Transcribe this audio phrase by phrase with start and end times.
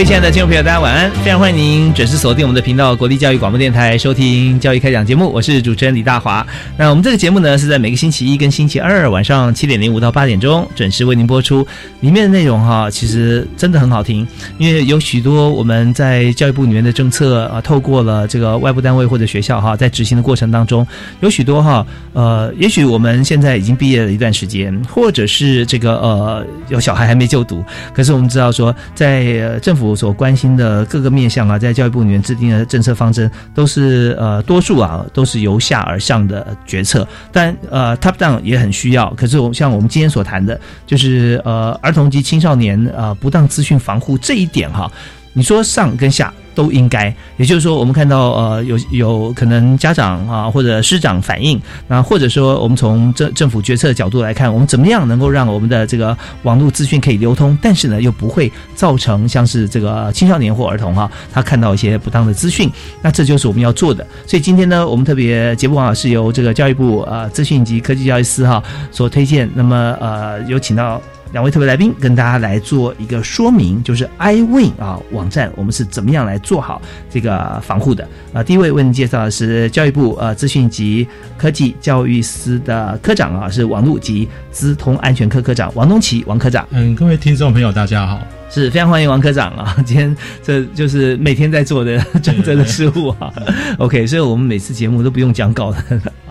[0.00, 1.10] 位亲爱的听众朋友，大家晚安！
[1.22, 5.30] 非常欢迎您准时锁定我们的频道——国立教育广播电台，收听教育开讲节目。
[5.30, 6.46] 我是主持人李大华。
[6.78, 11.66] 那我们这个节目呢，是在每个星期一跟星期二晚上七点零五到八点钟准时为您播出。
[12.00, 14.26] 里面的内容哈，其实真的很好听，
[14.56, 20.86] 因为有许多我们在教育部里面的政策啊，透过了这个外部单位或者学校哈，在执行的过程当中，
[21.20, 27.62] 有许多哈，呃，也许我们现在已经毕业了一段时间，或者是这个呃，有小孩还没就读，
[27.94, 37.06] 可是我们知道说，在政府我所关心的各个面向啊，在教育部里面制定的政策方针，都是呃多数啊，都是由下而上的决策。
[37.32, 39.12] 但呃，top down 也很需要。
[39.14, 44.90] 可是我像我们今天所谈的，就是呃儿童及青少年呃不当资讯防护这一点哈，
[45.32, 46.32] 你说上跟下。
[46.54, 62.70] 都应该，也就是说，我们看到呃，有有可能家长啊或者师长反映，那或者说我们从政政府决策的角度来看，我们怎么样能够让我们的这个网络资讯可以流通，但是呢又不会造成像是这个青少年或儿童哈，他看到一些不当的资讯，
[63.00, 64.06] 那这就是我们要做的。
[64.26, 71.00] 所以今天呢，我们特别节目啊是由这个教育部呃资讯及科技教育司哈所推荐，那么呃有请到。
[71.32, 78.42] 两位特别来宾跟大家来做一个说明，就是 iWin 啊网站我们是怎么样来做好这个防护的啊？
[78.42, 81.06] 第一位为您介绍的是教育部呃资讯及
[81.38, 86.66] 科技教育司的科长啊，是网络及资通安全科科长王东奇王科长。
[86.70, 88.20] 嗯，各位听众朋友大家好，
[88.50, 89.76] 是非常欢迎王科长啊！
[89.86, 93.32] 今天这就是每天在做的 真正的事务啊。
[93.78, 95.78] OK，所以我们每次节目都不用讲稿的。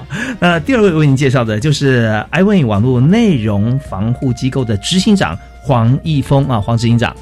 [0.40, 7.16] 那第二位为您介绍的就是 iWin 网络内容防护机构的执行长黄义峰啊，黄执行长。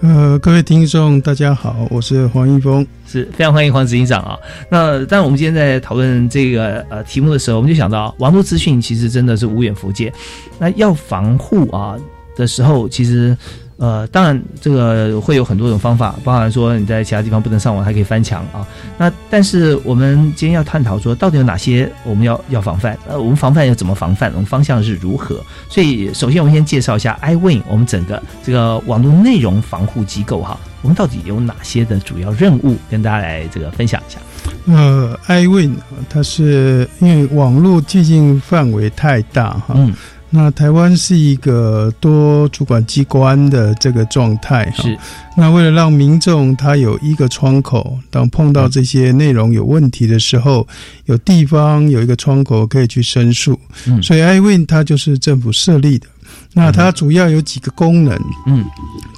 [0.00, 4.38] 呃，各位听众大家好，我是黄义峰，是非常欢迎黄执行长啊。
[4.68, 10.12] 那但，我们今天在讨论这个呃题目的时候，我们就想到网络资讯其实真的是无远弗届，
[10.58, 11.96] 那要防护啊
[12.36, 13.36] 的时候，其实。
[13.76, 18.64] 呃，当然，这个会有很多种方法，包含说你在其他地方不能上网，还可以翻墙啊。
[18.96, 22.96] 那但是我们今天要探讨说，到底有哪些我们要要防范？
[23.08, 24.30] 呃，我们防范要怎么防范？
[24.32, 25.40] 我们方向是如何？
[25.68, 34.20] 所以，首先我们先介绍一下 iWin，我们整个这个网络内容防护机构哈，我们到底有哪些的主要任务，跟大家来这个分享一下。
[34.66, 35.72] 呃，iWin
[36.08, 39.74] 它是因为网络接近范围太大哈。
[39.74, 39.92] 嗯。
[40.36, 44.98] 那台湾是一个多主管机关的这个状态，是。
[45.36, 50.66] 那为了让民众他有一个窗口，当碰到这些内容有问题的时候，
[51.04, 53.56] 有地方有一个窗口可以去申诉。
[53.86, 56.08] 嗯，所以 iWin 它就是政府设立的。
[56.52, 58.20] 那它主要有几个功能。
[58.46, 58.64] 嗯，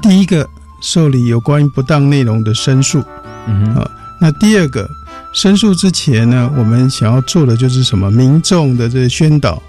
[0.02, 0.46] 第一个
[0.82, 3.02] 受理有关于不当内容的申诉。
[3.46, 3.90] 嗯啊，
[4.20, 4.86] 那第二个
[5.32, 8.10] 申诉之前呢，我们想要做的就是什么？
[8.10, 9.62] 民众的这宣导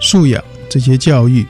[0.00, 0.42] 素养。
[0.68, 1.46] 这些教育，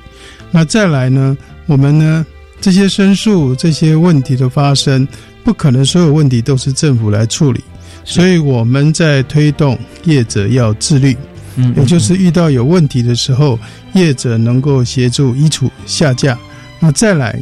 [0.50, 1.36] 那再来呢？
[1.66, 2.26] 我们呢？
[2.60, 5.06] 这些申诉、这些问题的发生，
[5.42, 7.62] 不可能所有问题都是政府来处理，
[8.04, 11.14] 所以我们在推动业者要自律，
[11.56, 13.58] 嗯，也就是遇到有问题的时候，
[13.92, 16.38] 业者能够协助移除下架。
[16.80, 17.38] 那再来，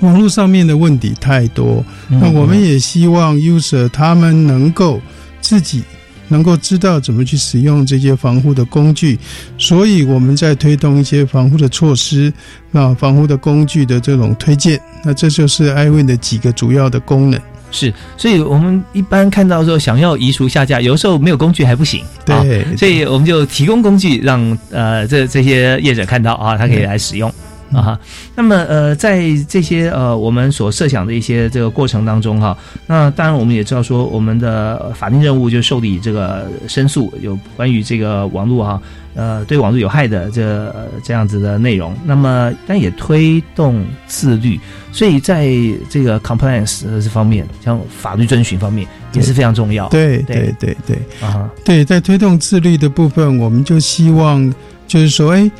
[0.00, 5.00] 网络上面的问题太多，那我们也希望 user 他们能够
[5.42, 5.82] 自己。
[6.28, 9.18] 能够知道怎么去使用这些防护的工具，
[9.58, 12.32] 所以我们在推动一些防护的措施，
[12.70, 17.40] 那防护的工具的这种推荐，那这就是 iWin 的几个主要的功能。
[17.72, 27.32] 是，所以我们一般看到说想要移除下架，有时候没有工具还不行，对，所以我们就提供工具让呃这这些业者看到啊，他可以来使用。
[27.72, 28.00] 啊哈。
[28.34, 38.80] 那么呃，在这些呃我们所设想的一些这个过程当中哈，那当然我们也知道说我们的法定任务就受理这个申诉，有关于这个网络哈。
[39.18, 40.70] 呃，对网络有害的这
[41.02, 44.60] 这样子的内容，那么但也推动自律，
[44.92, 45.48] 所以在
[45.88, 49.88] 这个 compliance 这方面，像法律遵循方面也是非常重要。
[49.88, 54.52] 对对对对啊，对，在推动自律的部分，我们就希望
[54.86, 55.50] 就是说，哎，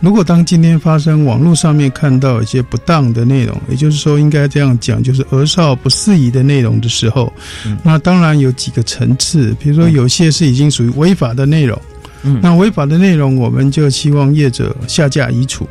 [0.00, 7.32] 如果当今天发生网络上面看到一些不当的内容，也就是说，应该这样讲，就是儿少不适宜的内容的时候，
[7.82, 11.80] 那当然有几个层次，比如说有些是已经属于违法的内容。
[12.42, 15.66] 那违法的内容，我们就希望业者下架移除。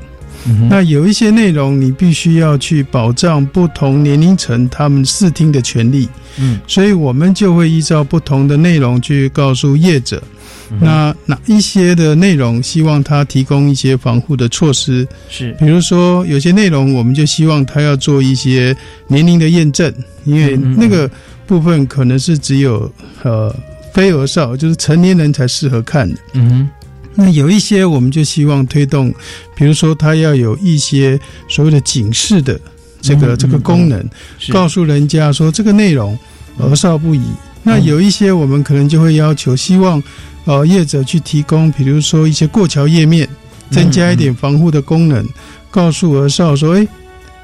[0.69, 6.07] 那有一些内容，你必须要去保障不同年龄层他们视听的权利。
[6.37, 10.21] 嗯，所以我们就会依照不同的内容去告诉业者，
[10.79, 15.07] 那哪一些的内容希望他提供一些防护的措施。
[15.29, 18.75] 是，比如说有些内容，我们就希望他要做一些
[19.07, 19.93] 年龄的验证，
[20.25, 21.09] 因为那个
[21.47, 22.91] 部分可能是只有
[23.23, 23.55] 呃。
[23.95, 26.17] 非儿少就是成年人才适合看的。
[26.33, 26.69] 嗯，
[27.15, 29.13] 那有一些我们就希望推动，
[29.55, 32.59] 比如说它要有一些所谓的警示的
[33.01, 34.03] 这个这个功能，
[34.49, 36.17] 告诉人家说这个内容
[36.59, 37.21] 儿少不宜。
[37.63, 40.01] 那有一些我们可能就会要求，希望
[40.43, 43.27] 呃业者去提供，比如说一些过桥页面，
[43.71, 45.25] 增加一点防护的功能，
[45.71, 46.87] 告诉儿少说，哎，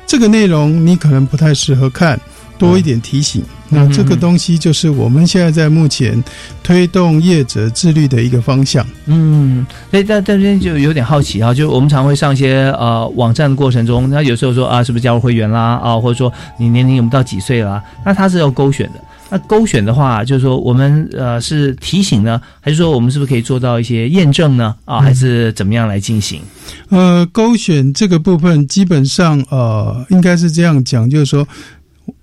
[0.06, 2.20] 这个内容你可能不太适合看。
[2.62, 6.24] 多一点提醒，那这个东西就是我们现在在目前
[6.62, 8.86] 推动业者自律的一个方向。
[9.08, 17.84] 嗯，所以在这边就有点好奇啊，就我们常会上一些呃网站的过程中，那有时候说啊，是不是加入会员啦啊，或者说你年龄有没有到几岁啦？
[18.06, 19.02] 那它是要勾选的。
[19.32, 24.76] 那勾选的话，就是说我们呃是提醒呢，还是说我们是不是可以做到一些验证呢？
[24.86, 26.42] 啊，还是怎么样来进行？
[26.90, 31.48] 呃，勾选这个部分基本上呃应该是这样讲，就是说。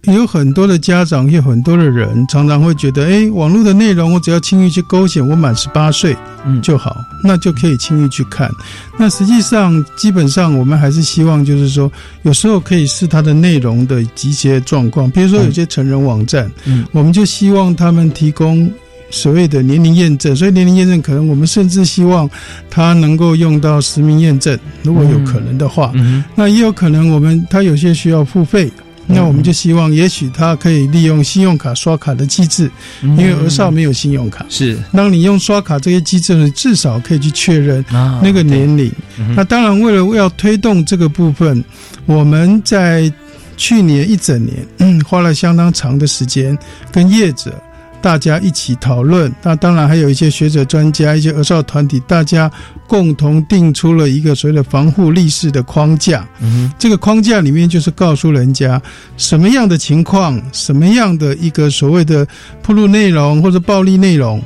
[0.05, 6.17] 有很多的家长，有很多的人，常常会觉得，哎，网络的内容我只要轻易去勾选，我满十八岁
[6.47, 6.62] 嗯。
[6.62, 8.49] 就好，那就可以轻易去看。
[8.97, 11.91] 那实际上，基本上我们还是希望，就是说，
[12.23, 18.71] 有时候可以是它的内容的一些状况，比如说有些成人网站，嗯，我们就希望他们提供
[19.11, 22.31] 所谓的年龄验证，所以年龄验证可能我们甚至希望
[22.71, 28.71] 它能够用到实名验证，如果有可能的话，嗯，那也有可能我们它有些需要付费。
[29.11, 32.71] 那我们就希望，也许他可以利用信用卡刷卡的机制，
[33.03, 34.45] 因为额少没有信用卡。
[34.49, 37.85] 是，当你用刷卡这些机制呢，至少可以去确认
[38.23, 38.93] 那个年龄。
[39.35, 41.65] 那当然，为了要推动这个部分，
[42.05, 43.11] 我们在
[43.57, 46.57] 去年一整年，嗯，花了相当长的时间
[46.93, 47.53] 跟业者。
[48.01, 52.49] 大家一起讨论，那当然还有一些学者、专家、一些儿少团体，大家
[52.88, 56.26] 共同定出了一个所谓的防护立式的框架。
[56.40, 58.81] 嗯，这个框架里面就是告诉人家
[59.19, 62.26] 什么样的情况，什么样的一个所谓的
[62.62, 64.43] 铺路内容或者暴力内容，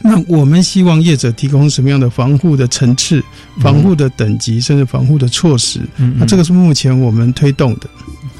[0.00, 3.22] 那我们希望业者提供什么样的防护的层次、
[3.60, 5.78] 防护的等级，甚至防护的措施。
[5.98, 7.88] 嗯，那这个是目前我们推动的。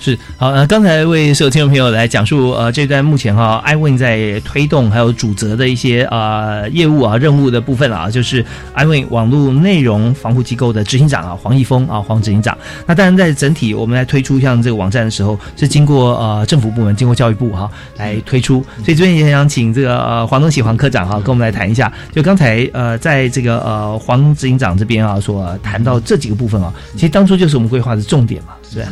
[0.02, 8.44] 是好，呃，刚才为所有听众朋友来讲述，呃，这段目前哈，iwin 在推动还有主责的一些呃业务啊、任务的部分啊，就是
[8.74, 12.58] iwin 网络内容防护机构的执行长啊，黄义峰啊，黄执行长。
[12.84, 18.60] 那当然，在整体我们来推出像这个网站的时候，是经过呃政府部门，经过教育部哈来推出。
[18.84, 21.92] 所以这边也想请这个呃黄东喜黄科长哈，跟我们来谈一下。
[22.10, 28.88] 就刚才呃，在这个呃黄执行长这边啊，所谈到这几个部分啊，其实当初就是我们规划的重点嘛，是不是？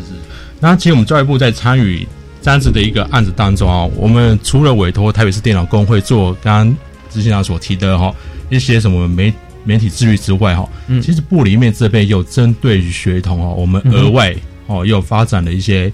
[0.61, 2.07] 那其实我们教育部在参与
[2.43, 6.77] 这样子的一个案子当中啊，我们除了委托台北市电脑工会做刚刚
[7.11, 8.15] 执行长所提的哈
[8.51, 9.33] 一些什么媒
[9.65, 14.35] 媒体自律之外哈，嗯，其实部里面这边有针对学童哦，我们额外
[14.67, 15.93] 哦又发展了一些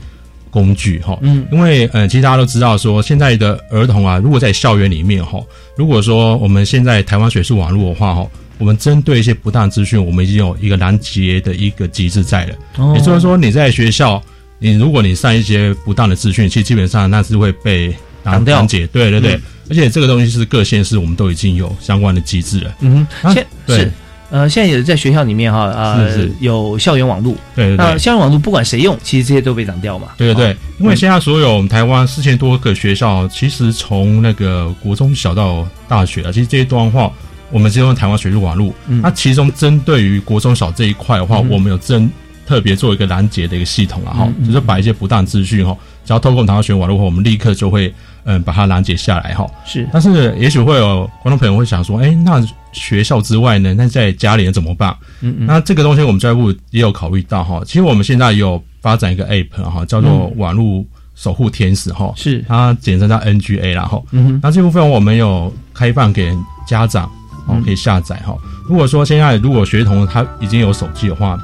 [0.50, 5.40] 工具哈，嗯，因为呃其实大家都知道说现在的儿童啊，如果在校园里面哈，
[5.76, 14.22] 如果说我们现在台湾学术网络的话哈，我们针对一些不当资讯，我们已经有一个拦截的一个机制在了，也就是说你在学校。
[14.58, 18.64] 你如果你上一些不当的资讯，其实基本上那是会被挡掉。
[18.64, 22.74] 解对对对，而且这个东西是各县市我们都已经有相关的机制了。
[22.80, 23.92] 嗯哼，现是
[24.28, 26.00] 呃，现在也是在学校里面哈啊，
[26.40, 27.34] 有校园网络。
[27.54, 30.08] 对对对，校园网络不管谁用，其实这些都被挡掉嘛。
[30.16, 37.12] 对对对，因为现在所有我们台湾四千多个学校，其实从那个国中小到大学啊，其实这一段话
[37.52, 38.74] 我们是用台湾学术网络。
[38.88, 42.10] 嗯，那其中针对于国中小这一块的话，我们有针。
[42.46, 47.92] 特别做一个拦截的一个系统啊，哈、嗯就是把一些不当资讯哈，只要透过唐玄网络后，我们立刻就会
[48.24, 49.46] 嗯把它拦截下来哈。
[49.64, 52.40] 是但是也许会有观众朋友会想说，哎，那
[52.72, 53.74] 学校之外呢？
[53.74, 54.94] 那在家里能怎么办？
[55.22, 57.60] 嗯嗯那这个东西我们教育部也有考虑到哈。
[57.64, 60.84] 其实我们现在也有发展一个 app 哈，叫做网络
[61.14, 64.00] 守护天使哈，是它简称叫 NGA 啦哈。
[64.12, 66.32] 嗯哼那这部分我们有开放给
[66.66, 67.06] 家长
[67.46, 68.36] 哦嗯，可以下载哈。
[68.68, 71.38] 如果说现在如果学童他已经有手机的话，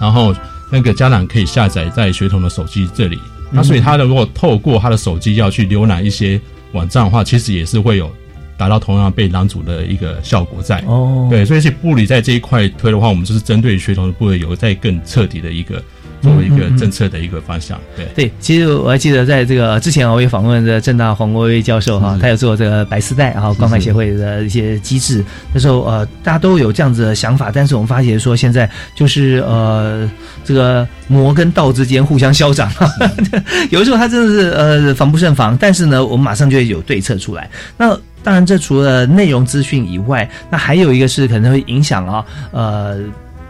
[0.00, 0.34] 然后
[0.70, 3.16] 那个家长可以下载在学童的手机这里。
[3.16, 6.38] 嗯那所以他如果透过他的手机要去浏览一些
[6.72, 8.12] 网站的话，其实也是会有
[8.58, 10.84] 达到同样被拦阻的一个效果在。
[10.86, 15.82] 哦对，所以是部里在这一块推的话，我们就是针对学童的部位有在更彻底的一个
[16.20, 17.78] 作为一个政策的一个方向。
[17.96, 18.06] 对。
[18.14, 25.24] 对，其实我还记得在这个之前啊我也访问的正大黄国威教授哈，他有做这个白丝带哈关怀协会的一些机制。
[25.52, 30.10] 那时候呃大家都有这样子的想法，但是我们发现说现在就是呃
[30.44, 32.70] 这个魔跟道之间互相消长，
[33.70, 37.48] 有的时候他真的是呃防不胜防，但是呢我们马上就会有对策出来。
[37.76, 42.98] 那当然，这除了内容资讯以外，那还有一个是可能会影响啊呃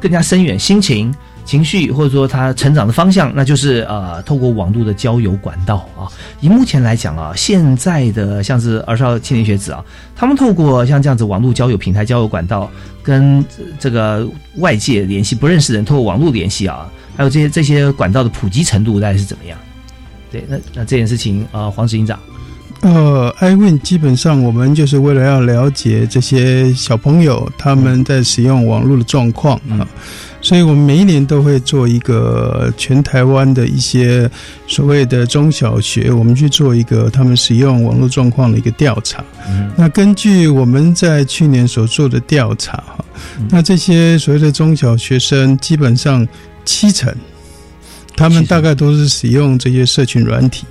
[0.00, 1.12] 更加深远心情。
[1.48, 6.04] 情绪或者说他成长的方向，那就是呃，透过网络的交友管道啊。
[6.40, 9.82] 以目前来讲啊，现在的像是儿少青年学子啊，
[10.14, 12.70] 他们透过像这样子网络交友平台、交友管道，
[13.02, 14.28] 跟呃这个
[14.58, 16.86] 外界联系，不认识人透过网络联系啊，
[17.16, 19.58] 还有这些这些管道的普及程度大概是怎么样？
[20.30, 22.20] 对，那那这件事情呃，黄执行长，
[22.82, 29.80] 呃，iWin 基本上我们就是为了要了解这些小朋友他们在使用网络的状况啊。
[29.80, 29.86] 嗯
[30.40, 34.30] 所以我们每一年都会做一个全台湾的一些
[34.66, 39.24] 所谓的中小学，我们去做一个他们使用网络状况的一个调查。
[39.48, 43.04] 嗯那根据我们在去年所做的调查，哈
[43.38, 46.26] 嗯，那这些所谓的中小学生，基本上
[46.64, 47.14] 七成，
[48.16, 50.64] 他们大概都是使用这些社群软体。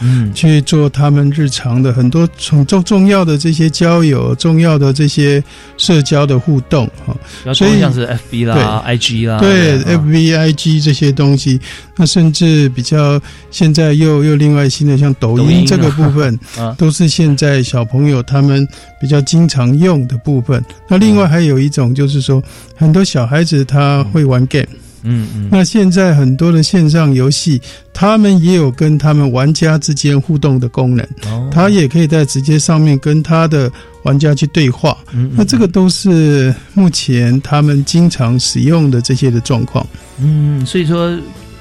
[0.00, 5.42] 嗯去做他们日常的很多重重重要的这些交友、重要的这些
[5.76, 7.16] 社交的互动啊。
[7.54, 11.60] 所以多像是 FB 啦、IG 啦，对啊，FB、IG 这些东西，
[11.96, 18.66] 那甚至比较现在又又另外新的像抖音这个部分，啊 都是现在小朋友他们
[19.00, 20.62] 比较经常用的部分。
[20.88, 22.42] 那另外还有一种就是说，
[22.76, 24.66] 很多小孩子他会玩 game。
[25.02, 27.60] 嗯嗯，那现在很多的线上游戏，
[27.92, 33.70] 他们也有跟他们玩家之间互动的功能，哦他也可以在直接上面跟他的
[34.02, 34.96] 玩家去对话。
[35.12, 39.86] 嗯那这个都是目前他们经常使用的这些的状况。
[40.18, 41.16] 嗯，所以说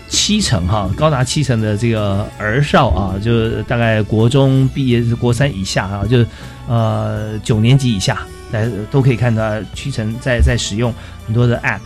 [0.09, 6.27] 七成哈，高达七成的这个儿少啊，就是大概国中毕业是国三以下啊，就是
[6.67, 10.93] 呃九年级以下，来都可以看到七成在在使用
[11.25, 11.79] 很多的 App。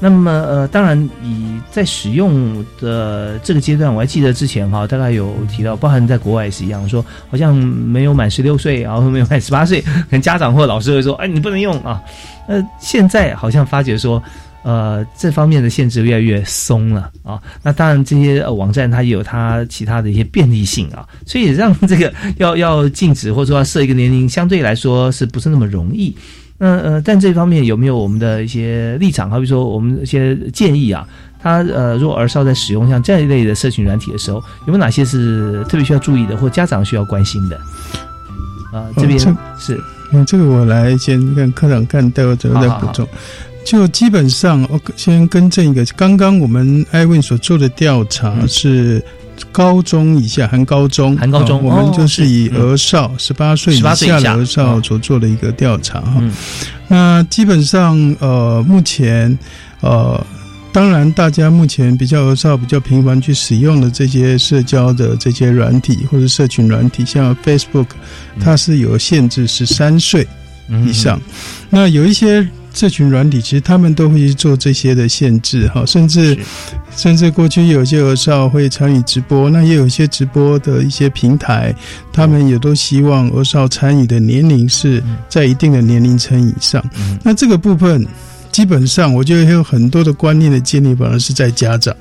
[0.00, 12.00] 那么呃，当然以在使用的这个阶段，我还记得之前哈，大概有提到，包含在国外也是一样，说好像没有满十六岁，然后没有满十八岁，可能家长或老师会说，哎，你不能用啊。
[12.46, 14.22] 呃，现在好像发觉说，
[14.62, 17.38] 呃，这方面的限制越来越松了啊。
[17.62, 26.16] 那当然，这些、网站它也有它其他的一些便利性啊，所以让这个要要禁止或者说要设一个年龄，相对来说是不是那么容易？
[26.58, 29.30] 那呃，但这方面有没有我们的一些立场？
[29.30, 31.06] 好比说我们一些建议啊，
[31.40, 37.56] 他呃，如果儿少在使用像这一类的社群软体的时候，有没有哪些是特别需要注意的，或家长需要关心的？
[38.72, 39.80] 啊、这边、这是
[40.12, 43.06] 嗯，这个我来先跟科长看，待会再再补充。
[43.64, 49.02] 就基本上，我先更正一个，刚刚我们艾问所做的调查嗯是
[49.50, 56.14] 高中以下，含高中，含高中哦我们哦就是以是儿少十八岁以18岁以下下的儿少哦所做的一个调查哈。
[56.18, 56.32] 嗯
[56.88, 59.38] 那基本上，呃，目前，
[59.80, 60.24] 呃。
[60.70, 67.86] 当然，大家目前比较儿少比较频繁去使用的这些社交的这些软体或者社群软体，像 Facebook，
[68.38, 70.28] 它是有限制十三岁
[70.86, 71.18] 以上。
[71.70, 72.46] 那有一些
[72.78, 76.38] 社群软体，其实他们都会去做这些的限制哈，甚至
[76.96, 81.74] 甚至过去有些儿少会参与直播，那也有一些直播的一些平台，
[82.12, 86.80] 他们也都希望儿少参与的年龄是在一定的年龄层以上。
[86.96, 88.06] 嗯那这个部分。
[88.58, 91.94] 基本上，我觉得有很多的观念的建立，反而是在家长。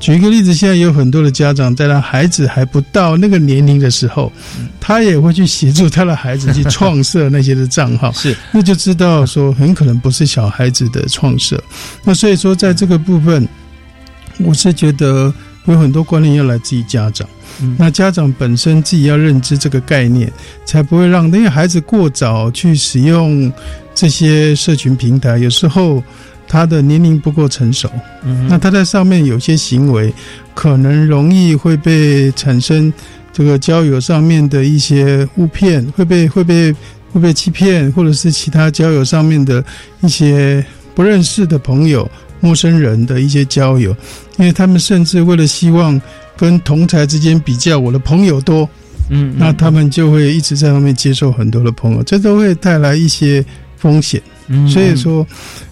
[0.00, 4.32] 举一个例子，现在有很多的家长在他孩子还不到那个年龄的时候，
[4.80, 11.62] 他也会去协助他的孩子去创设那些的账号， 是那就知道说很可能不是小孩子的创设。
[12.02, 13.46] 那所以说，在这个部分，
[14.40, 15.32] 我是觉得
[15.66, 17.28] 有很多观念要来自于家长。
[17.60, 20.32] 嗯那家长本身自己要认知这个概念，
[20.64, 23.52] 才不会让那些孩子过早去使用
[23.94, 25.36] 这些社群平台。
[25.36, 26.02] 有时候
[26.48, 27.90] 他的年龄不够成熟，
[28.24, 30.12] 嗯那他在上面有些行为，
[30.54, 32.90] 可能容易会被产生
[33.32, 36.74] 这个交友上面的一些误骗，会被会被
[37.12, 39.62] 会被欺骗，或者是其他交友上面的
[40.00, 43.94] 一些不认识的朋友、陌生人的一些交友，
[44.38, 46.00] 因为他们甚至为了希望
[46.36, 48.68] 跟同才之间比较，我的朋友多，
[49.10, 53.44] 嗯，那他们就会一直在上面接受很多的朋友，这都会带来一些
[53.76, 54.20] 风险。
[54.48, 55.26] 嗯所以说，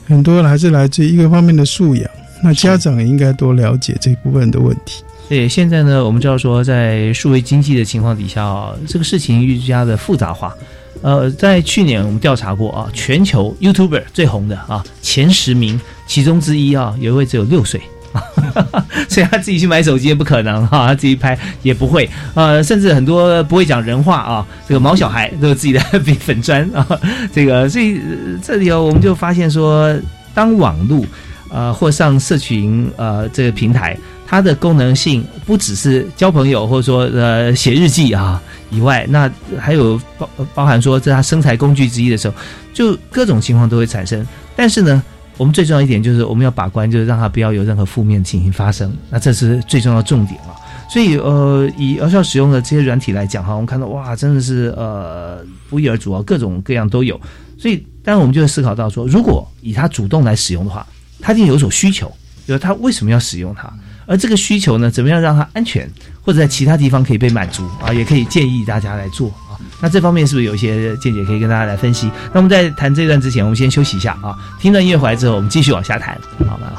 [0.07, 2.11] 很多还是来自于一个方面的素养。
[2.43, 5.03] 那家长也应该多了解这部分的问题。
[5.29, 10.55] 对，现在呢，我们知道说，在数位经济的情况底下啊，这个事情愈加的复杂化。
[11.03, 17.81] 呃，在去年我们调查过啊，全球 YouTuber 最红的啊前十名，其中之一啊，有一位只有六岁。
[19.09, 25.79] 所以他自己去买手机也不可能哈、他自己拍也不会，呃，甚至很多不会讲人话啊，这个毛小孩都有自己的
[26.19, 26.85] 粉砖啊，
[27.33, 28.01] 这个，所以、
[28.43, 29.97] 这里哦，我们就发现说，
[30.35, 31.05] 当网络
[31.51, 33.97] 呃或上社群呃这个平台，
[34.31, 42.35] 它的功能性不只是交朋友或者说呃写日记啊以外，那还有包包含说在它生财工具之一的时候，
[42.73, 44.25] 就各种情况都会产生。
[44.55, 45.03] 但是呢，
[45.37, 48.97] 我们最重要一点就是我们要把关，就是让它不要有任何负面情形发生。
[49.11, 50.55] 那这是最重要的重点啊。
[50.89, 57.21] 所以呃，以儿少使用的这些软体来讲哈，我们看到哇，真的是呃不一而足啊，各种各样都有。
[57.59, 60.87] 所以当然我们就会思考到说，如果以他主动来使用的话，
[61.21, 62.07] 他一定有所需求，
[62.47, 63.69] 就是他为什么要使用它？
[64.11, 65.89] 而这个需求呢，怎么样让它安全，
[66.21, 67.93] 或者在其他地方可以被满足啊？
[67.93, 69.55] 也可以建议大家来做啊。
[69.81, 72.11] 那这方面是不是有一些见解可以跟大家来分析？
[72.33, 76.21] 那我们在谈这段之前，我们先休息一下啊，听段音乐回来之后，我们继续往下谈。
[76.49, 76.73] 好，吗。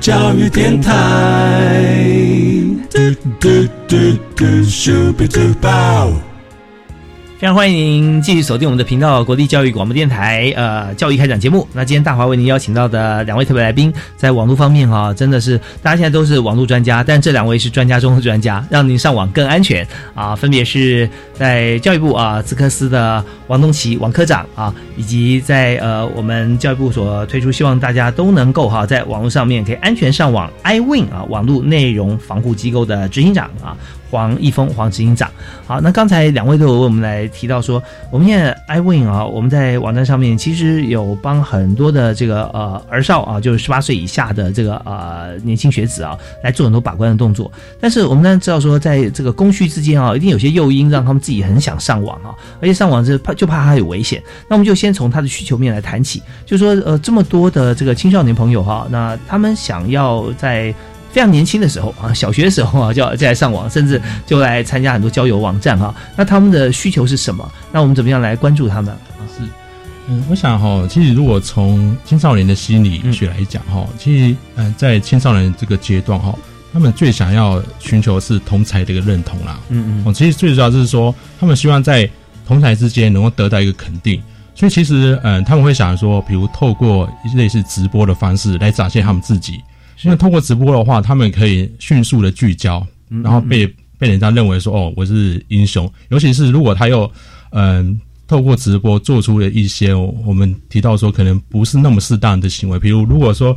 [0.00, 0.92] 教育电台。
[2.90, 2.98] 嘟
[3.40, 3.48] 嘟
[3.86, 3.96] 嘟
[4.36, 6.23] 嘟咻比嘟爆。
[7.44, 11.68] 非常欢迎您继续锁定我们的频道——国立教育广播电台，呃，教育开展节目。
[11.74, 20.34] 那今天大华为您邀请到的两位特别来宾，在网络方面哈、真的是大家现在都是网络专家，但这两位是专家中的专家，让您上网更安全啊。
[20.34, 33.76] 分别是在教育部啊资科司的王东奇王科长啊，以及在呃我们教育部所推出，希望大家都能够哈、在网络上面可以安全上网，iWin 啊网络内容防护机构的执行长啊
[34.14, 35.28] 黄义峰黄执行长。
[35.66, 47.50] 好，那刚才两位都有为我们来提到说，我们现在 iWin 啊，我们在网站上面其实有帮很多的这个呃儿少啊，就是十八岁以下的这个呃年轻学子啊，来做很多把关的动作。
[47.80, 54.22] 但是我们当然知道说，在这个供需之间啊，一定有些诱因让他们自己很想上网啊，而且上网是怕就怕他有危险。
[54.48, 60.72] 那我们就先从他的需求面来谈起，就说呃这么多的这个青少年朋友哈、那他们想要在
[61.14, 67.48] 非常年轻的时候啊，小学的时候啊，就要就来上网，甚至就来参加很多交友网站啊、那他们的需求是什么？
[67.70, 68.92] 那我们怎么样来关注他们？
[69.38, 69.44] 是
[70.08, 76.36] 嗯，我想哈，其实如果从青少年的心理学来讲哈，其实嗯，在青少年这个阶段哈，
[76.72, 79.60] 他们最想要寻求是同才的一个认同啦。
[79.68, 82.10] 嗯哦，其实最主要就是说，他们希望在
[82.44, 84.20] 同才之间能够得到一个肯定，
[84.52, 89.62] 所以其实嗯，他们会想说，比如透过类似直播的方式来展现他们自己，
[90.02, 92.86] 因为透过直播的话，他们可以迅速的聚焦，
[93.22, 93.66] 然后被
[93.98, 97.10] 被人家认为说哦，我是英雄，尤其是如果他又
[97.50, 98.00] 嗯。
[98.26, 103.54] 透过直播做出了一些我们提到说可能不是那么适当的行为，比如如果说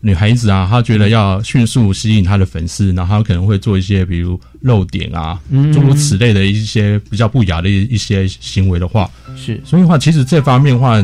[0.00, 9.60] 女孩子啊，她觉得要迅速吸引她的粉丝，然后她可能会做一些比如露点啊，嗯诸如此类的一些比较不雅的一一些行为的话，是。
[9.64, 11.00] 所以的话，其实这方面的话，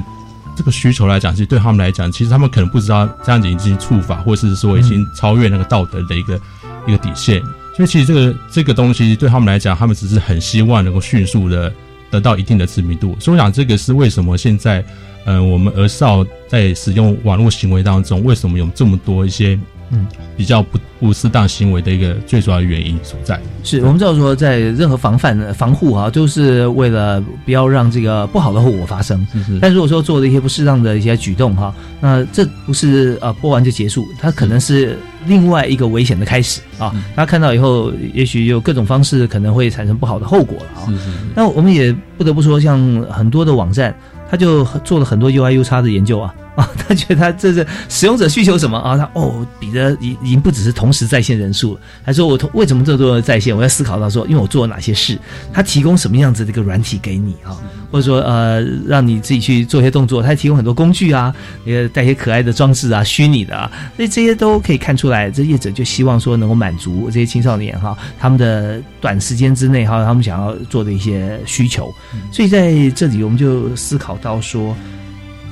[0.57, 6.41] 这个需求来讲，其实对他们来讲，其实他们可能不知道这样子已经触法，或者是说已经超越那个道德的一个
[6.87, 7.43] 一个底线。
[7.77, 11.73] 所以其实这个这个东西对他们来讲，他们只是很希望能够迅速的
[12.11, 13.17] 得到一定的知名度。
[13.19, 14.85] 所以我想这个是为什么现在，
[15.27, 19.59] 嗯，我们儿少在使用网络行为当中，为什么有这么多一些。
[19.91, 23.39] 嗯，比较不不适当行为的一个最主要的原因所在。
[23.63, 29.27] 是我们知道说，在任何防范防护啊，都是为了不要让这个不好的后果发生。
[29.33, 29.59] 是是。
[29.61, 36.91] 但如果说做了一些不适当的一些举动哈，那这不是呃播完就结束，它可能是另外一个危险的开始啊。
[37.15, 40.87] 大家看到以后，也许有各种方式可能会产生不好的后果了啊。
[40.87, 41.11] 是是。
[41.35, 42.79] 那我们也不得不说，像
[43.11, 43.95] 很多的网站，
[44.31, 46.35] 他就做了很多 UI、U 叉的研究啊。
[46.57, 48.97] 啊，他觉得他这是使用者需求什么啊？
[48.97, 53.57] 他哦，比的已已经不只是同时在线人数了，还说我同为什么这么多在线？
[53.57, 55.19] 我要思考到说，因为我做了哪些事，
[55.53, 57.59] 他提供什么样子的一个软体给你啊？
[57.91, 71.93] 或者说呃，让你自己去做一些动作，他提供很多工具啊，也带些可爱的装置啊，虚拟的啊，所以这些都可以看出来，这业者就希望说能够满足这些青少年哈他们的短时间之内哈他们想要做的一些需求，
[72.31, 74.77] 所以在这里我们就思考到说。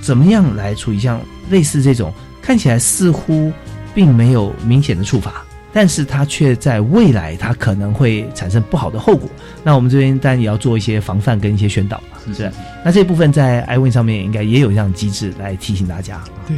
[0.02, 2.12] 怎么样来处理像类似这种
[2.42, 3.50] 看起来似乎
[3.94, 9.30] 并没有明显的处罚，但是它却在未来它可能会产生不好的后果。
[9.62, 12.52] 那我们这边当然也要做一些防范跟一些宣导嘛，是不是？
[12.84, 16.22] 那这部分在 iWin 上面应该也有这样机制来提醒大家。
[16.48, 16.56] 对，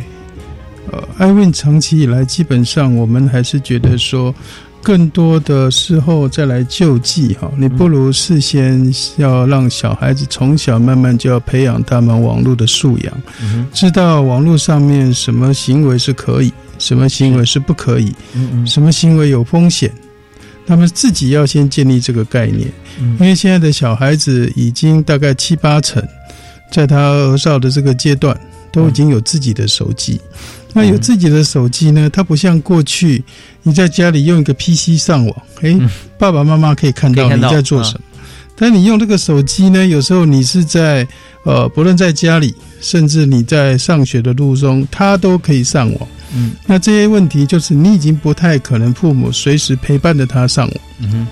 [0.90, 4.34] 呃，iWin 长期以来基本上我们还是觉得说。
[4.84, 13.22] 更多的事后再来救济哈，你不如事先要让小孩子从小慢慢就要培养他们网络的素养，
[13.72, 18.14] 知道网络上面什么行为是可以，什么行为是不可以，
[18.66, 19.90] 什么行为有风险，
[20.66, 22.70] 他们自己要先建立这个概念，
[23.18, 26.06] 因为现在的小孩子已经大概七八成，
[26.70, 28.38] 在他儿少的这个阶段
[28.70, 30.20] 都已经有自己的手机。
[30.76, 32.10] 那有自己的手机呢？
[32.10, 33.22] 它不像过去，
[33.62, 35.80] 你在家里用一个 PC 上网，诶，
[36.18, 38.00] 爸爸妈妈可以看到你在做什么。
[38.56, 41.06] 但你用这个手机呢，有时候你是在
[41.44, 46.08] 呃，不论在家里，甚至你在上学的路中，他都可以上网。
[46.34, 50.76] 嗯，那这些问题就是你已经不太可能父母随时陪伴着他上网。
[50.98, 51.26] 嗯哼，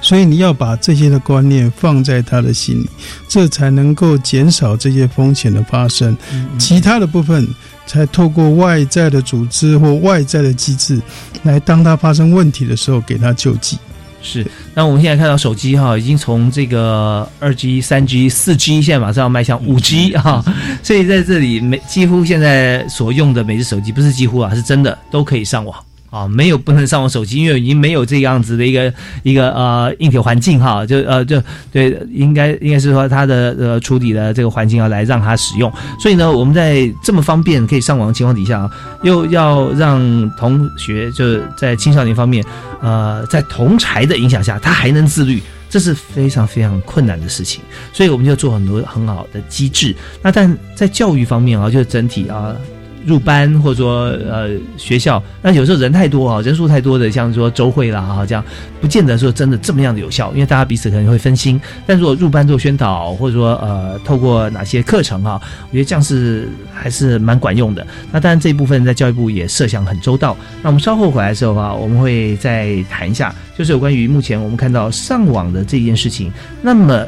[0.00, 2.88] 所以你要把这些的观念放在他的心里，
[3.28, 6.16] 这才能够减少这些风险的发生。
[6.58, 7.46] 其他的部分。
[7.86, 11.00] 才透过外在的组织或外在的机制，
[11.42, 13.78] 来当他发生问题的时候给他救济。
[14.24, 20.44] 是，那我们现在看到手机哈，已经从这个二 G、三 G、四 G，现在马上要迈向五 G 哈，
[20.80, 25.76] 所以在这里每几乎现在所用的每只手机，不是几乎啊，是真的都可以上网。
[26.12, 38.70] 啊，没有不能上网手机，因为已经没有这样子的一个一个呃硬体环境哈，就呃就对，应该应该是说它的呃处理的这个环境要来让它使用，所以呢，我们在这么方便可以上网的情况底下，
[39.02, 42.44] 又要让同学就是在青少年方面，
[42.82, 49.96] 呃，在同才的影响下，他还能自律，这是非常非常困难的事情，所以我们就做很多很好的机制。
[50.20, 52.54] 那但在教育方面啊，就是整体啊。
[53.04, 58.44] 入班或者说呃学校，那有时候人太多啊，人数太多的，像说周会啦哈，这样
[58.80, 61.60] 不见得说真的这么样的有效，因为大家彼此可能会分心。
[61.86, 67.86] 但如果入班做宣导，或者说呃透过哪些课程哈，我觉得这样是还是蛮管用的。
[68.10, 70.36] 那当然这一部分在教育部也设想很周到。
[70.62, 76.32] 那我们稍后回来的时候啊，我们会再谈一下，就是有关于目前我们看到上网的这件事情。
[76.60, 77.06] 那么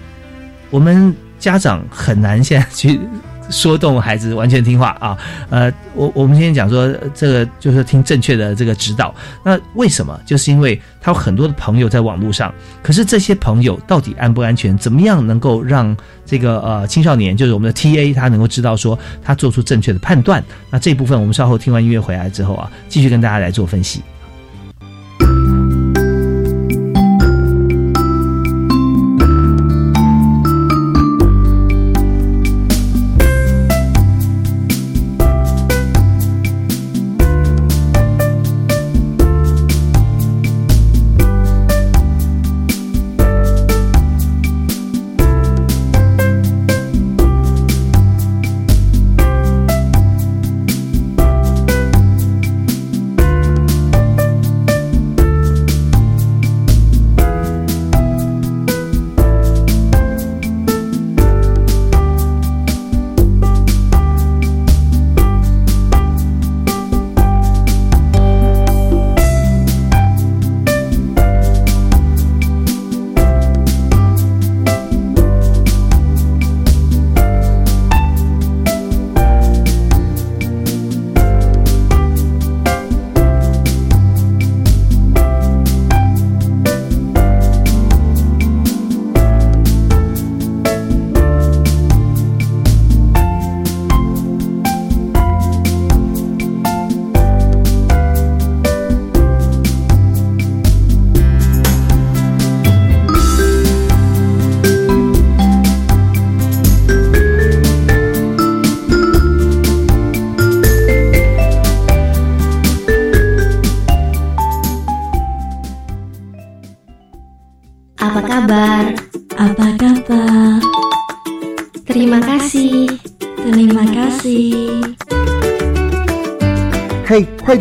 [0.70, 2.98] 我们家长很难现在去。
[3.50, 5.16] 说动孩子完全听话啊，
[5.50, 9.14] 呃，我我们今天讲说这个就是听正确的这个指导。
[9.42, 10.18] 那为什么？
[10.24, 12.52] 就是因为他有很多的朋友在网络上，
[12.83, 14.76] 可是这些朋友到底安不安全？
[14.78, 20.42] 怎么样能够让这个呃青少年，就是我们的 T A，他能够知道说他做出正确的判断？
[20.70, 24.02] 那这部分我们稍后听完音乐回来之后啊，继续跟大家来做分析。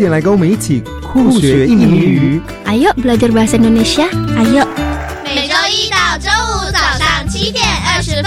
[0.04, 4.04] 点来跟我们一起酷学印尼语！Ayo belajar bahasa Indonesia.
[4.36, 4.68] Ayo.
[5.24, 8.26] 每周一到周五早上七点二十分，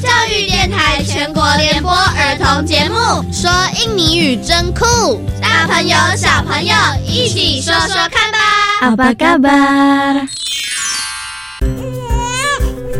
[0.00, 2.96] 教育电台全国联播儿童节目，
[3.30, 6.74] 说印尼语真酷，大朋友小朋友
[7.06, 8.38] 一起说说看吧。
[8.80, 10.26] Apa kabar?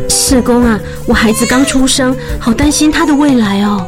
[0.07, 3.87] 社工啊，我孩子刚出生，好担心他的未来哦。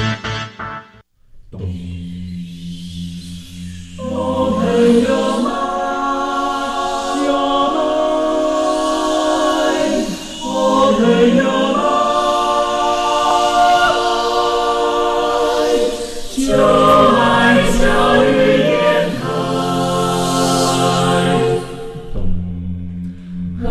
[1.53, 1.57] 我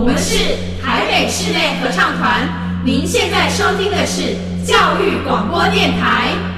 [0.05, 0.37] 们是
[0.83, 2.47] 台北室内合唱团，
[2.85, 6.50] 您现在收听的是教育广播电台。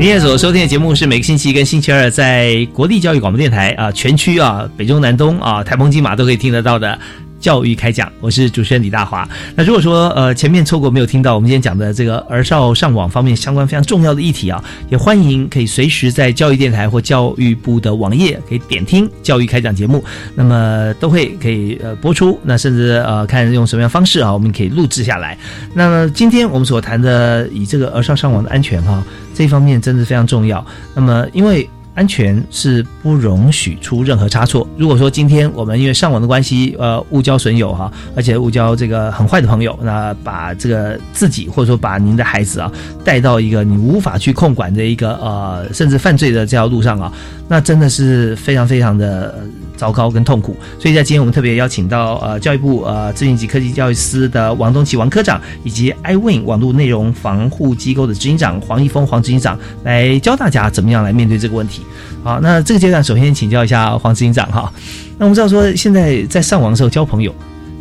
[0.00, 6.98] 您现在所收听的节目是每个星期一跟星期二在国立教育广播电台啊全区啊北中南东啊台风金马都可以听得到的。
[7.40, 9.28] 教育开讲，我是主持人李大华。
[9.56, 22.38] 那如果说呃前面错过没有听到我们今天讲的这个儿少上网方面相关非常重要的议题啊，也欢迎可以随时在教育电台或教育部的网页可以点听教育开讲节目，那么都会可以呃播出。
[22.42, 25.36] 那甚至呃看用什么样方式啊，我们可以录制下来。
[25.72, 29.02] 那么今天我们所谈的以这个儿少上网的安全哈、
[29.34, 30.64] 这一方面真的非常重要。
[30.94, 31.68] 那么因为
[32.00, 34.66] 安全是不容许出任何差错。
[34.78, 42.72] 如果说今天我们因为上网的关系，呃，误交损友哈，而且误交这个很坏的朋友，那把这个自己或者说把您的孩子啊
[43.04, 47.12] 带到一个你无法去控管的一个呃甚至犯罪的这条路上啊，
[47.46, 49.44] 那真的是非常非常的
[49.80, 50.54] 糟糕跟痛苦。
[50.78, 61.80] 所以在今天我们特别邀请到呃教育部呃资讯及科技教育司的王东奇王科长，以及 iWin 网络内容防护机构的执行长黄一峰黄执行长来教大家怎么样来面对这个问题。
[62.22, 64.70] 好，那这个阶段首先请教一下黄执行长哈。
[65.16, 67.34] 那我们知道说现在在上网的时候交朋友，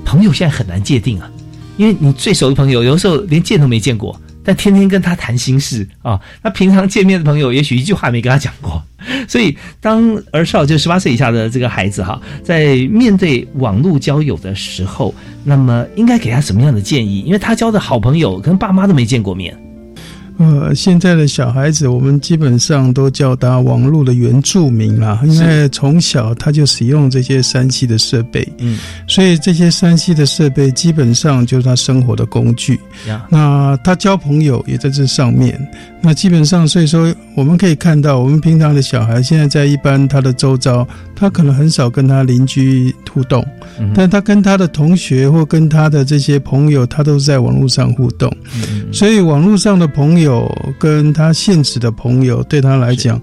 [0.06, 1.30] 朋友现在很难界定啊，
[1.76, 4.18] 因为你最熟的朋友有的时候连见都没见过，
[4.50, 6.20] 但天天跟他谈心事啊。
[6.42, 8.82] 那平常见面的朋友也许一句话没跟他讲过，
[9.30, 17.20] 所以当儿少就十八岁以下的这个孩子哈，在面对网络交友的时候，那么应该给他什么样的建议？
[17.20, 19.56] 因为他交的好朋友跟爸妈都没见过面。
[20.40, 32.80] 呃，现在的小孩子，我们基本上都叫他网络的原住民啦，因为从小他就使用这些山西的设备，嗯，所以这些山西的设备基本上就是他生活的工具。
[33.06, 35.60] 呀那他交朋友也在这上面。
[36.02, 43.46] 那基本上，所以说我们可以看到，我们平常的小孩现在在一般他的周遭，他可能很少跟他邻居互动，
[43.80, 48.34] 嗯但他跟他的同学或跟他的这些朋友，他都是在网络上互动。
[48.94, 53.22] 所以网络上的朋友跟他现实的朋友，对他来讲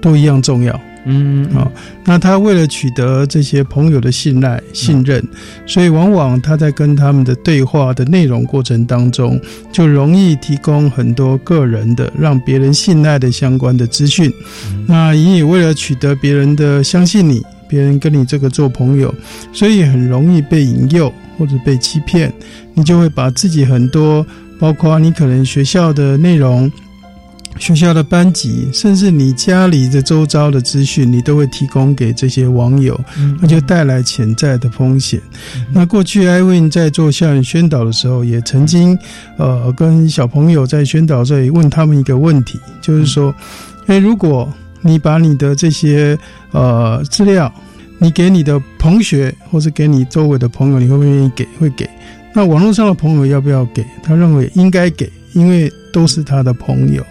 [0.00, 0.80] 都一样重要。
[1.04, 1.72] 嗯，好、
[2.04, 5.26] 那他为了取得这些朋友的信赖、信任，
[5.64, 9.40] 所以往往他在跟他们的对话的内容过程当中，
[9.72, 14.30] 就容易提供很多个人的让别人信赖的相关的资讯。
[14.86, 19.14] 那你也为了取得别人的相信你，别人跟你这个做朋友，
[19.52, 22.30] 所以很容易被引诱或者被欺骗，
[22.74, 24.26] 你就会把自己很多，
[24.58, 26.70] 包括你可能学校的内容。
[27.58, 32.98] 学校的班级，甚至你家里的周遭的资讯，你都会提供给这些网友，
[33.40, 35.20] 那就带来潜在的风险。
[35.72, 38.98] 那过去 iWin 在做校园宣导的时候，也曾经
[39.36, 43.34] 呃跟小朋友在宣导这里问他们一个问题，就是说，
[43.86, 46.16] 诶，如果你把你的这些
[46.52, 47.52] 呃资料，
[47.98, 51.46] 你给你的同学或是给你周围的朋友，你会不会愿意给？
[51.58, 51.88] 会给。
[52.32, 53.84] 那网络上的朋友要不要给？
[54.02, 57.04] 他认为应该给，因为都是他的朋友。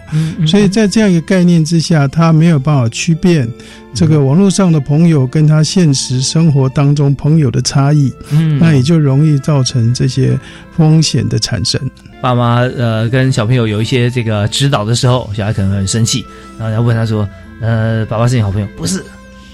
[0.46, 3.48] 所以在这样一个概念之下，他没有办法区辨
[3.94, 8.12] 这个网络上的朋友跟他现实生活当中朋友的差异。
[8.30, 10.38] 嗯那也就容易造成这些
[10.76, 11.80] 风险的产生。
[12.20, 16.26] 爸妈呃跟小朋友有一些这个指导的时候，小孩可能会很生气，
[16.58, 17.28] 然后要问他说
[17.62, 18.66] ：“呃，爸爸是你好朋友？
[18.76, 19.04] 不是，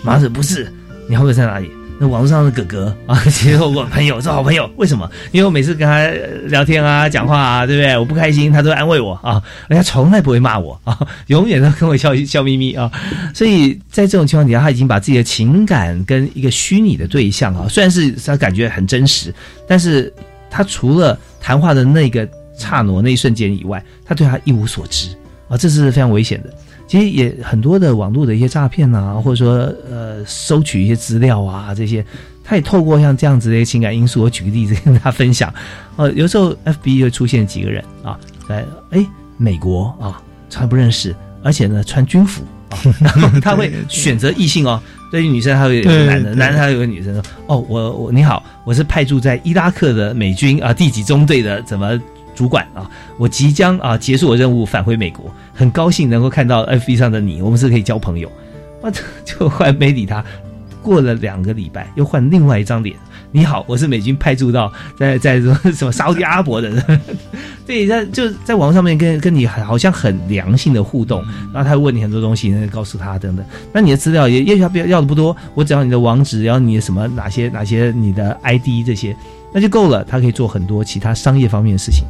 [0.03, 0.73] 妈子不是，
[1.09, 5.09] 你好朋友在哪里？”那网络上的哥哥 啊，其实我朋友是好朋友，为什么？
[5.31, 6.07] 因为我每次跟他
[6.49, 7.97] 聊天啊、讲话啊，对不对？
[7.97, 12.91] 我不开心，他都安慰我啊，而且他从来不会骂我啊，永远都跟我笑 笑眯眯啊。
[13.33, 19.33] 所以在这种情况底下，他已经把自己的情感跟一个虚拟的对象啊，虽然是他感觉很真实，
[19.69, 20.13] 但是
[20.51, 25.09] 他除了谈话的那个刹那那一瞬间以外，他对他一无所知
[25.49, 26.51] 啊，这是非常危险的。
[26.87, 32.05] 其实也很多的网络的一些诈骗啊，或者说呃收取一些资料啊这些，
[32.45, 35.53] 他也透过像这样子的一些情感因素，我举个例子跟大家分享。
[35.97, 38.19] 呃，有时候 FB 会出现几个人啊，
[38.49, 39.05] 在哎
[39.37, 40.21] 美国啊，
[40.51, 44.81] 他不认识，而且呢穿军服啊，然 后他会选择异性哦。
[45.11, 51.99] 对于女生，他会有个男的；男的，他有个女生说：“哦，我我你好，我是派驻在伊拉克的美军啊第几中队的怎么？”
[52.35, 58.31] 主管啊，我即将啊结束我任务返回美国，很高兴能够看到 F B 上的你，我们是可以交朋友。
[58.81, 58.91] 我
[59.25, 60.23] 就后来没理他，
[60.83, 62.97] 过了两个礼拜又换另外一张脸。
[63.31, 67.01] 你好，我是美军派驻到在在什么什么沙特阿伯的人，
[67.67, 71.21] 对，在就在网上面跟跟你好像很良性的互动，
[71.53, 73.45] 然后他问你很多东西，告诉他等等。
[73.73, 79.17] 那你的资料也也许他要要的不多，我只要你的网址，要你的什么哪些哪些你的 I D 这些，
[79.53, 80.05] 那就够了。
[80.05, 82.05] 他可以做很多其他商业方面的事情。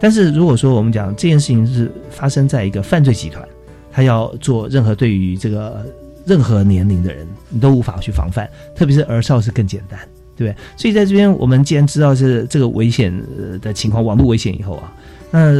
[0.00, 3.46] 但是如果说我们讲这件事情是发生在一个犯罪集团，
[3.90, 5.84] 他要做任何对于这个
[6.24, 9.98] 任何年龄的人，你都无法去防范，特别是儿少是更简单，
[10.36, 10.56] 对不对？
[10.76, 13.12] 所以在这边，我们既然知道是这个危险
[13.60, 14.92] 的情况，网络危险以后啊，
[15.32, 15.52] 那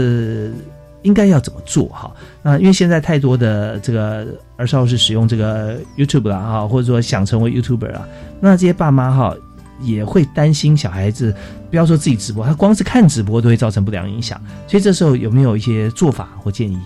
[1.02, 2.14] 应该要怎么做哈？
[2.42, 8.06] 那因为现在太多的这个儿少是使用这个 YouTube 啦哈，或者说想成为 YouTuber 啊，
[8.40, 9.34] 那这些爸妈哈。
[9.80, 11.34] 也会担心小孩子，
[11.70, 14.40] 不要说自己直播，他光是看直播都会造成不良影响。
[14.66, 16.78] 所以这时候有没有一些做法或建议？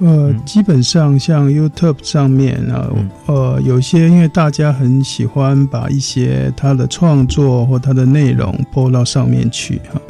[0.00, 2.88] 呃，基本上像 YouTube 上面啊，
[3.26, 10.00] 呃，有些因为大家很喜欢把一些他的创作或他的内容播到上面去哈。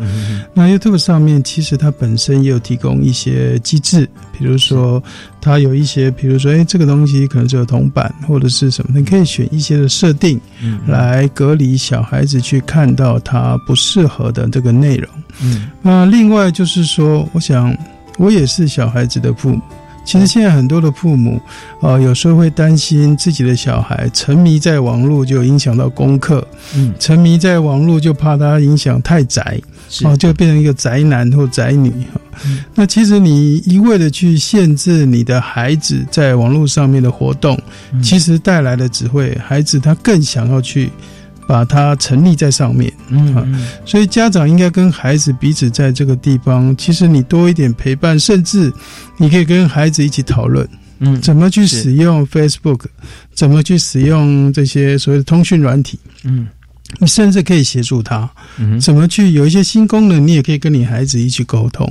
[0.53, 4.07] 那 YouTube 上面其实它本身也有提供一些机制，
[4.38, 5.03] 比如说
[5.40, 10.38] 它有一些，比如说哎，这个东西可能只有铜板或者是什么，你可以选一些的设定
[10.87, 15.09] 来隔离小孩子去看到他不适合的这个内容。
[15.42, 17.74] 嗯，那另外就是说，我想
[18.18, 19.62] 我也是小孩子的父母。
[20.09, 21.38] 其实现在很多的父母，
[21.83, 29.61] 呃，有时候会担心自己的小孩沉迷在网络就影响到功课，嗯，沉迷在网络就怕他影响太宅，
[30.05, 32.40] 哦，就变成一个宅男或宅女哈。
[32.75, 37.61] 那其实你一味的去限制你的孩子在网络上面的活动，
[38.03, 40.90] 其实带来的只会孩子他更想要去。
[41.48, 48.70] 把它成立在上面，嗯，所以家长应该跟孩子彼此在这个地方，其实你多一点陪伴，甚至
[49.16, 52.80] 你可以跟孩子一起讨论，嗯，怎么去使用 Facebook，
[53.32, 56.46] 怎么去使用这些所谓的通讯软体，嗯，
[56.98, 61.90] 你甚至可以协助他，嗯，怎么去有一些新功能，你也可以跟你孩子一起沟通。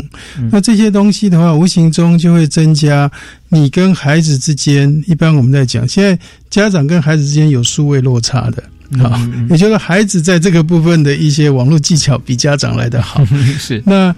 [0.52, 3.12] 那这些东西的话，无形中就会增加
[3.50, 8.64] 你跟孩子之间，一般我们在讲，现在家长跟孩子之间有数位落差的。
[9.00, 9.20] 好，
[9.50, 13.26] 也就是孩子在这个部分的一些网络技巧比家长来的好。
[13.60, 14.16] 是，那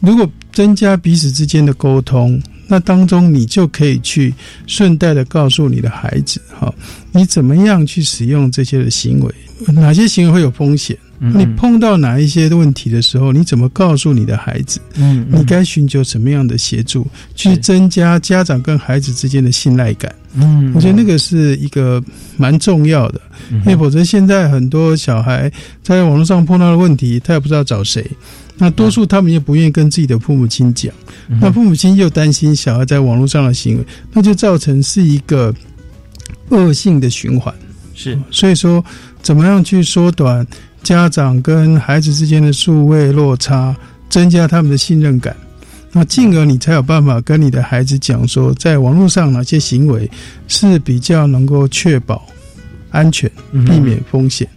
[0.00, 4.34] 如果增加彼此之间的沟通，那当中你就可以去
[4.66, 6.72] 顺带的告诉你的孩子，哈，
[7.12, 9.34] 你怎么样去使用这些的行为，
[9.72, 10.96] 哪些行为会有风险？
[11.18, 14.80] 你碰到哪一些问题的时候，你怎么告诉你的孩子？
[14.94, 20.14] 嗯，你该寻求什么样的协助，去增加家长跟孩子之间的信赖感？
[20.34, 22.02] 嗯，我觉得那个是一个
[22.36, 25.50] 蛮重要的，因为否则现在很多小孩
[25.82, 28.06] 在网络上碰到的问题，他也不知道找谁。
[28.56, 30.92] 那多数他们也不愿意跟自己的父母亲讲，
[31.40, 35.54] 那父母亲又担心小孩在网络上的行为，那就造成是一个
[36.50, 37.54] 恶性的循环。
[37.94, 38.84] 是，所以说
[39.22, 40.46] 怎么样去缩短？
[40.88, 43.76] 家长跟孩子之间的数位落差，
[44.08, 45.36] 增加他们的信任感。
[45.92, 50.10] 那进而你才有办法跟你的孩子讲说，在网络上哪些行为
[50.46, 52.26] 是比较能够确保
[52.90, 53.30] 安全、
[53.66, 54.48] 避免风险。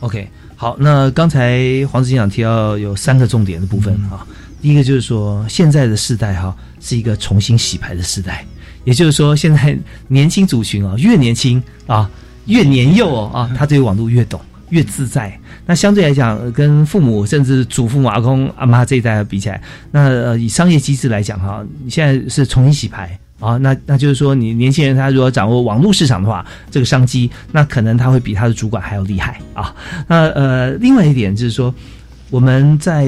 [0.00, 0.26] OK，
[0.56, 4.26] 好，那刚才黄执行长提到有三个重点的部分啊，
[4.62, 8.42] 第一个就是说现在的世代哈是一个重新洗牌的时代，
[8.84, 9.76] 也就是说现在
[10.08, 12.10] 年轻族群啊越年轻啊
[12.46, 14.40] 越年幼哦啊，他对网络越懂
[14.74, 15.32] 越自在。
[15.66, 19.62] 那相对来讲，跟父母甚至祖父母、阿公、阿妈这一代比起来，
[19.92, 23.18] 那呃以商业机制来讲哈，你现在是重新洗牌。
[23.40, 29.74] 啊，那那就是说，你年轻人他如果掌握网络市场的话，这个商机，那可能他会比他的主管还要厉害啊。
[30.06, 31.74] 那呃，另外一点就是说，
[32.30, 33.04] 我们在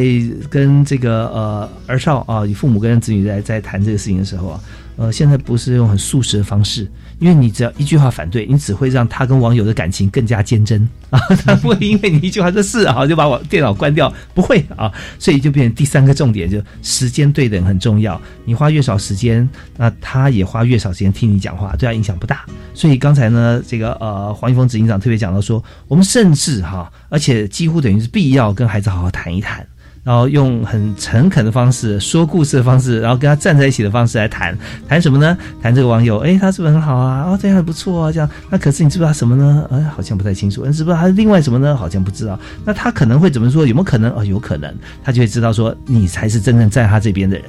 [0.50, 4.60] 跟这个呃儿少啊，以父母跟子女在在谈这个事情的时候啊，
[4.96, 6.86] 呃，现在不是用很速食的方式，
[7.18, 22.44] 因为你只要一句话反对，你只会让他跟网友的感情更加坚贞 啊，他不会因为你一句话说是啊，就把我电脑关掉，不会啊，所以就变成第三个重点，就时间对等很重要，你花越少时间，那他也花越少时间听你讲话，对他影响不大。
[22.74, 29.66] 所以刚才呢，这个呃黄一峰执行长特别讲到说，我们甚至哈，而且几乎等于是必要跟孩子好好谈一谈。
[30.06, 34.56] 然后用很诚恳的方式说故事的方式，然后跟他站在一起的方式来谈
[34.88, 35.36] 谈什么呢？
[35.60, 37.24] 谈这个网友，哎，他是不是很好啊？
[37.24, 38.30] 哦，这样还不错啊，这样。
[38.48, 39.68] 那可是你知不知道他什么呢？
[39.72, 40.64] 哎，好像不太清楚。
[40.64, 41.76] 你知不知道他另外什么呢？
[41.76, 42.38] 好像不知道。
[42.64, 43.66] 那他可能会怎么说？
[43.66, 44.12] 有没有可能？
[44.12, 44.72] 哦，有可能。
[45.02, 47.44] 他就会知道说你才是真正在他这边的人。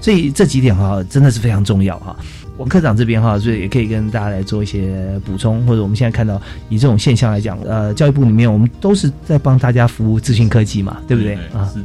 [0.00, 2.16] 所以这几点哈，真的是非常重要哈。
[2.56, 11.70] 王科长这边哈，所以也可以跟大家来做一些补充，或者我们现在看到以这种现象来讲，呃，教育部里面我们都是在帮大家服务资讯科技嘛，对不对啊？
[11.72, 11.80] 是。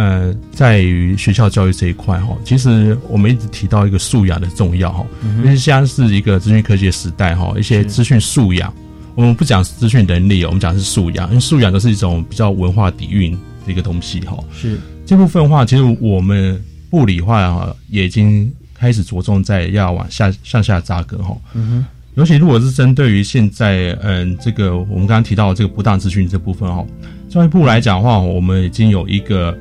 [0.00, 8.72] 呃，在于学校教育这一块哈，其实我们一直提到一个素养的重要哈，因为现在是一个资讯科技的时代哈，一些资讯素养，
[9.14, 13.32] 我们不讲资讯能力，我们讲是素养，因为素养都是一种比较文化底蕴
[13.66, 14.42] 的一个东西哈。
[14.54, 16.58] 是这部分的话，其实我们
[16.92, 21.36] 物理化哈也已经开始着重在要往下向下扎根哈。
[21.52, 21.86] 嗯哼。
[22.14, 26.86] 尤其如果是针对于现在，嗯，这个我们刚刚提到的这个不当资讯这部分哈，
[27.28, 29.54] 教育部来讲的话，我们已经有一个。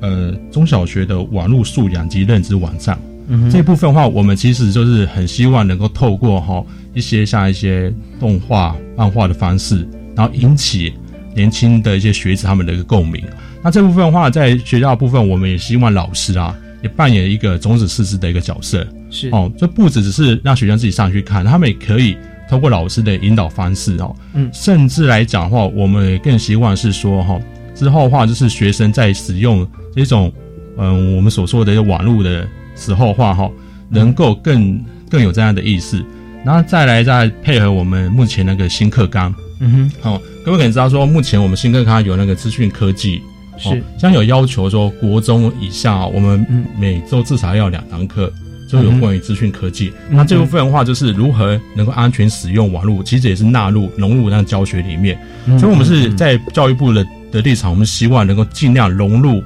[0.00, 10.92] 呃，中小学的网络素养及认知网站，嗯，这部分的话，我们其实就是很希望能够透过哈一些像一些动画、漫画的方式，然后引起
[11.34, 13.22] 年轻的一些学子他们的一个共鸣。
[13.62, 18.86] 那这部分的话，在学校的部分，我们也希望老师啊，也扮演一个种子师资的一个角色。
[19.10, 22.16] 是哦，这不只只是让学生自己上去看，他们也可以
[22.48, 27.40] 通过老师的引导方式哦，嗯，甚至来讲的话，我们也更希望是说哈。
[27.74, 29.66] 之后的话，就是学生在使用
[30.04, 30.32] 这种，
[30.76, 33.50] 嗯，我们所说的网络的时候话哈，
[33.88, 34.78] 能够更
[35.10, 36.04] 更有这样的意识，
[36.44, 43.20] 然后再来再配合我们目前那个新课纲，嗯哼，哦，各位可能知道说，目前我们新课纲有那个资讯科技，
[43.58, 46.46] 是，像有要求说，国中以下，我们
[46.78, 48.32] 每周至少要两堂课。
[48.68, 55.16] 就有关于资讯科技，那这部分的话，就是如何能够安全使用网络，其实也是纳入融入那教学里面。
[55.56, 59.40] 所以，我们是在教育部的的立场，我们希望能够尽量融入，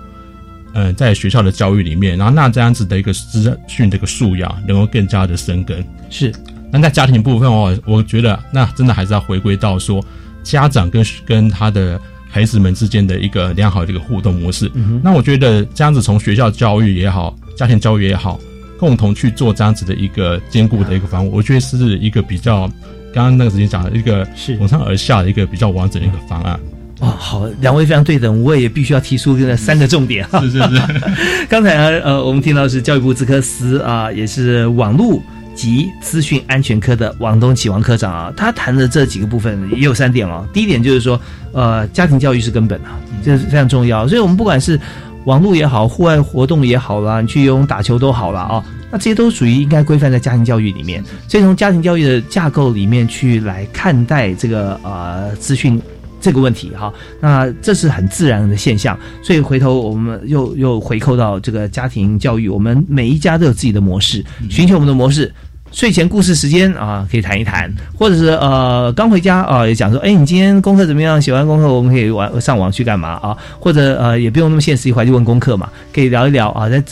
[0.72, 5.84] 呃，在学校的教育里面，然后那这样子的一个资讯的一个素养，能够更加的生根。
[6.08, 6.32] 是，
[6.70, 10.04] 那在家庭部分哦，我觉得那真的还是要回归到说，
[10.42, 14.70] 家长跟跟他的孩子们之间的一个良好的一个互动模式。
[14.74, 18.40] 嗯、那我觉得这样子从学校教育也好，家庭教育也好。
[18.78, 22.66] 共同去做这样子的一个兼顾的一个方案，我觉得是一个比较
[23.12, 26.58] 刚刚那个时间讲的一个是从上而下的一个比较完整的一个方案。
[27.00, 30.40] 哇，好，两位非常对等，我也必须要提出这三个重点哈。
[30.40, 30.82] 是是是，
[31.48, 35.20] 刚才呢，呃，我们听到是教育部资科司啊，也是网络
[35.54, 40.46] 及资讯安全科的王东启王科长啊，他谈的这几个部分也有三点哦。
[40.52, 41.20] 第一点就是说，
[41.52, 44.78] 呃，家庭教育是根本啊，这是非常重要，所以我们不管是。
[45.26, 48.64] 网络也好，户外活动也好啦，你去游泳、打球都好了啊。
[48.90, 51.04] 那这些都属于应该规范在家庭教育里面。
[51.28, 55.78] 所以从家庭教育的架构里面去来看待这个呃资讯
[56.20, 58.98] 这个问题哈，那这是很自然的现象。
[59.22, 65.32] 所以回头我们又又回扣到这个家庭教育，我们每一家都有自己的模式，寻求我们的模式。
[65.72, 71.22] 睡前故事时间啊，可以谈一谈，或者是呃刚回家啊，也讲说，哎，你今天功课怎么样？
[71.22, 73.38] 写完功课我们可以玩上网去干嘛啊？
[73.60, 76.82] 或者呃也不用那么现实一回就问功课嘛，可以聊一聊啊，在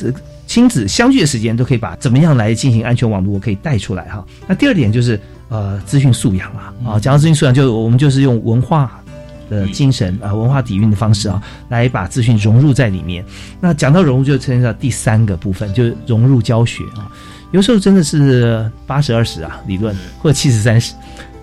[0.46, 4.24] 亲子相聚的时间都可以把怎么样来进行安全网络可以带出来哈。
[4.46, 9.02] 那第二点就是呃资讯素养啊啊，讲到资讯素养，就我们就是用文化
[9.48, 13.24] 的精神啊、呃、文化底蕴的方式啊，来把资讯融入在里面。
[13.60, 17.10] 那讲到融入，就牵涉到第三个部分，就是融入教学啊。
[17.50, 20.92] 有时候真的是八十二十啊，理论或者七十三十，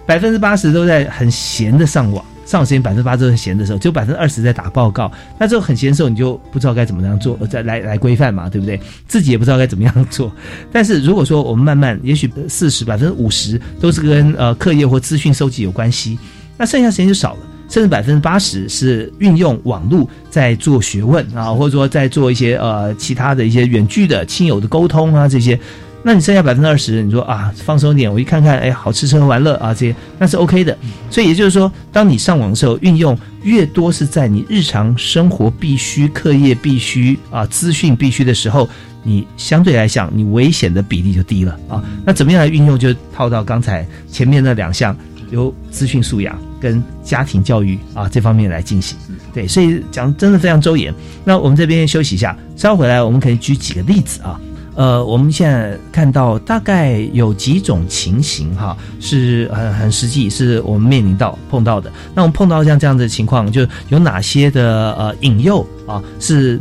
[0.06, 5.12] 百分之八十都在很闲的上网，上网时间百分之八都很闲的时候，只有百分之二十在打报告。
[5.40, 8.80] 那这个很闲的时候，你就不知道该怎么样做，再来来规范嘛，对不对？
[9.08, 10.32] 自己也不知道该怎么样做。
[10.72, 16.20] 但是如果说我们慢慢，也许四十百分之五十都是跟呃课业或资讯收集有关系，
[16.56, 17.40] 那剩下时间就少了。
[17.76, 25.60] 甚至百分之八十是运用网络在做学问啊，或者说在做一些呃其他的一些远距的亲友的沟通啊这些。
[26.02, 30.78] 那你剩下百分之二十，你说啊放松点，我去看看，哎，好吃吃喝玩乐啊这些，那是 OK 的。
[31.10, 38.70] 所以也就是说，当你上网的时候，运用越多是在你日常生活必须、课业必须啊、资讯必须的时候，
[39.04, 41.84] 你相对来讲，你危险的比例就低了啊。
[42.06, 44.96] 那怎么样来运用，就套到刚才前面那两项，
[45.32, 48.98] 由资讯素养跟家庭教育啊这方面来进行。
[49.34, 50.94] 对，所以讲真的非常周延。
[51.24, 54.40] 那我们这边休息一下，稍后回来我们可以举几个例子啊。
[54.76, 61.90] 呃，我们现在看到大概有几种情形哈，是很很实际，是我们面临到碰到的。
[62.14, 66.60] 那我们碰到像这样的情况，就有哪些的呃引诱啊是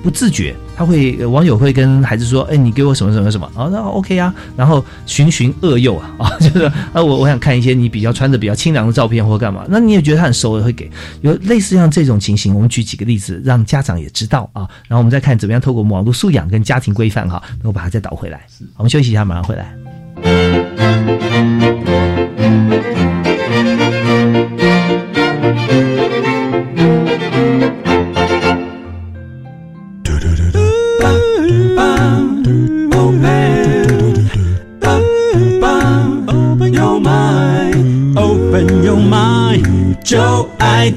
[0.00, 3.46] 不自觉，他会网友会跟孩子说，哎，你给我什么什么什么。
[3.54, 10.90] 啊，那 OK 啊，然后循循恶诱啊啊， 就是啊我我想看一些你比较穿的比较清凉的照片或干嘛，那你也觉得他很熟，会给。
[11.20, 18.40] 有类似像这种情形，我们举几个例子，让家长也知道啊，然后我们再看怎么样透过网络素养跟家庭规范哈，能够把它再导回来。
[18.78, 19.76] 我们休息一下，马上回来。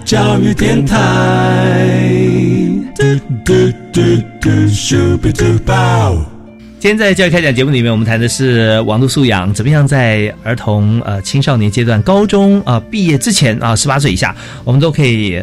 [0.06, 1.88] 教育电台。
[2.96, 3.04] 嘟
[3.46, 3.54] 嘟
[3.92, 4.02] 嘟
[4.42, 4.52] 嘟
[5.18, 6.26] 嘟嘟嘟
[6.80, 14.36] 今天在教育开讲节目里面，我们谈的是网络素养，怎么样在儿童呃青少年阶段、高中啊、毕业之前啊，十八岁以下，
[14.66, 15.42] 我们都可以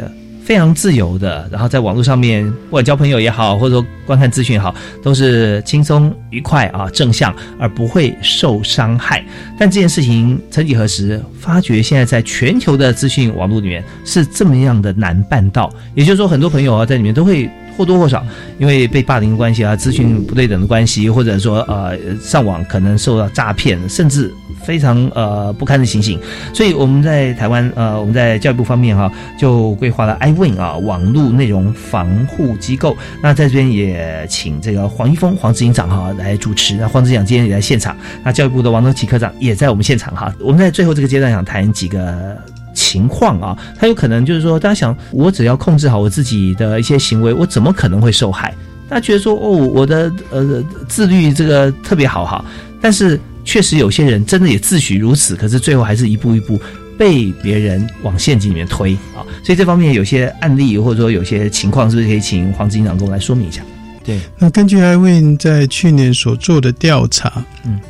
[0.50, 9.24] 非常自由的，然后在网络上面，不管交朋友也好，或者说观看资讯也好，都是轻松愉快啊，正向，而不会受伤害。
[9.56, 17.48] 但这件事情曾几何时，发觉现在在全球的资讯网络里面是这么样的难办到，也就是说，很多朋友啊在里面都会。
[17.78, 18.22] 或多或少，
[18.58, 24.30] 因为被霸凌的关系啊，资讯不对等的关系，或者说呃上网可能受到诈骗，甚至
[24.62, 26.18] 非常呃不堪的情形。
[26.54, 32.96] 所以我们在台湾呃我们在教育部方面哈、就规划了 iWin 啊网络内容防护机构。
[33.22, 36.74] 那在这边也请这个黄一峰黄执行长哈来主持。
[36.74, 40.34] 那黄执行长今天也在现场，那教育部的王东奇科长也在我们现场哈。
[40.40, 42.36] 我们在最后这个阶段想谈几个。
[42.72, 48.54] 情况啊，他有可能就是说，大家想，我只要控制好我自己的一些行为，我怎么可能会受害？
[48.88, 52.44] 大家觉得说，哦，我的呃自律这个特别好哈，
[52.80, 56.60] 但是确实有些人真的也自诩如此，可是最后还是一步一步
[56.98, 59.26] 被别人往陷阱里面推啊。
[59.44, 63.62] 所以这方面有些案例或者说有些情况，是不是可以请黄执行长跟我来说明一下？
[64.04, 67.80] 对，那根据 iWin 在去年所做的调查，嗯，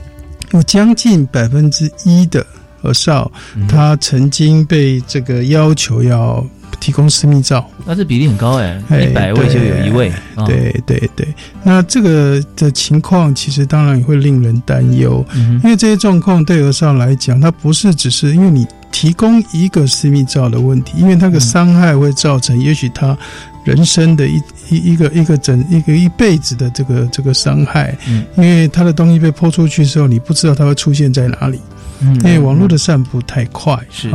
[0.52, 2.44] 有将近百分之一的。
[2.82, 3.30] 和少，
[3.68, 6.42] 他曾经被这个要求要
[6.80, 10.10] 提供私密照，那这比例很高哎，一百位就有一位。
[10.46, 11.28] 对对对，
[11.62, 15.24] 那这个的情况其实当然也会令人担忧，
[15.62, 23.16] 因为这些状况对儿少来讲，它不是只是因为你提供一个私密照的问题，因为那个伤害会造成，也许他
[23.64, 27.94] 人生的一一一个一个整一个一辈子的这个这个伤害，
[28.36, 31.60] 因为他的东西被泼出去之后，你不知道它会出现在哪里。
[32.00, 34.10] 因为网络的散布太快，是，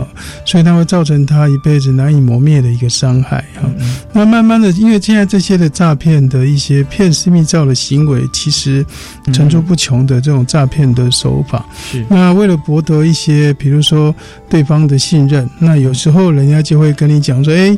[0.45, 3.69] 所以它会造成他一辈子难以磨灭的一个伤害啊。
[4.11, 8.85] 那慢慢的，因为现在这些的诈骗的一些骗私密照的行为，其实
[9.33, 11.65] 层出不穷的这种诈骗的手法。
[11.91, 14.13] 是，那为了博得一些，比如说
[14.49, 17.77] 对方的信任，那有时候人家就会跟你讲说，哎。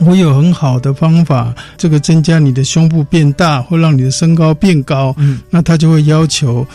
[0.00, 5.14] 我有很好的方法，这个增加你的胸部变大，会让你的身高变高。
[5.18, 6.66] 嗯，那他就会要求，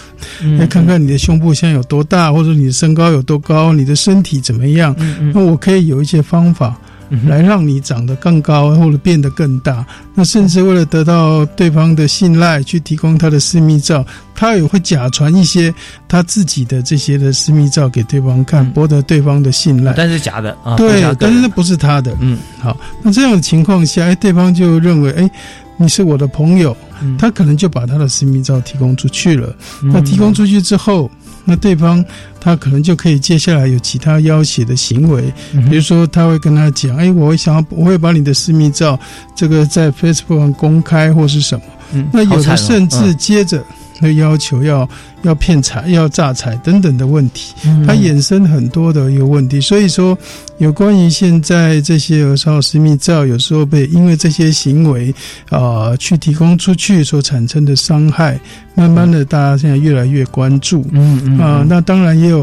[0.60, 4.96] 来看看你的胸部现在有多大，或者你的身高有多高，你的身体怎么样。
[5.34, 6.80] 那我可以有一些方法。
[7.28, 15.74] 来让你长得更高或者变得更大，那甚至为了得到对方的信赖，去提供他的私密照，他也会假传一些
[16.08, 19.94] 他自己的这些的私密照给对方看，博得对方的信赖。
[19.96, 22.16] 但是假的啊，对，但是那不是他的。
[22.20, 25.30] 嗯，好，那这样的情况下，哎，对方就认为，哎，
[25.78, 26.76] 你是我的朋友，
[27.20, 29.56] 他可能就把他的私密照提供出去了。
[29.84, 31.10] 那提供出去之后，
[31.44, 32.04] 那对方
[32.46, 39.00] 他可能就可以接下来有其他要挟的行为，嗯比如说他会跟他讲，哎，我想要我会把你的私密照
[39.36, 43.64] 这个在 Facebook 上公开或是什么，嗯那有的甚至嗯接着
[44.00, 44.88] 会要求要
[45.24, 47.88] 要骗财、要诈财等等的问题，嗯。
[47.88, 49.62] 它衍生很多的一个问题。
[49.62, 50.16] 所以说，
[50.58, 55.16] 有关于现在这些儿少私密照，有时候被因为这些行为
[55.50, 58.38] 啊、呃去提供出去所产生的伤害，
[58.76, 60.86] 慢慢的大家现在越来越关注。
[60.92, 61.40] 嗯嗯。
[61.40, 62.35] 啊、那当然也有，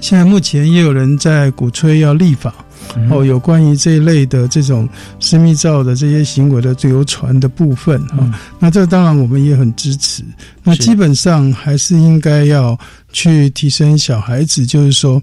[0.00, 2.54] 现在目前也有人在鼓吹要立法。
[2.96, 4.88] 嗯哦，有关于这一类的这种
[5.20, 10.22] 私密照的这些行为的流传的部分啊、嗯那这当然我们也很支持。
[10.62, 12.76] 那基本上还是应该要
[13.12, 15.22] 去提升小孩子，就是说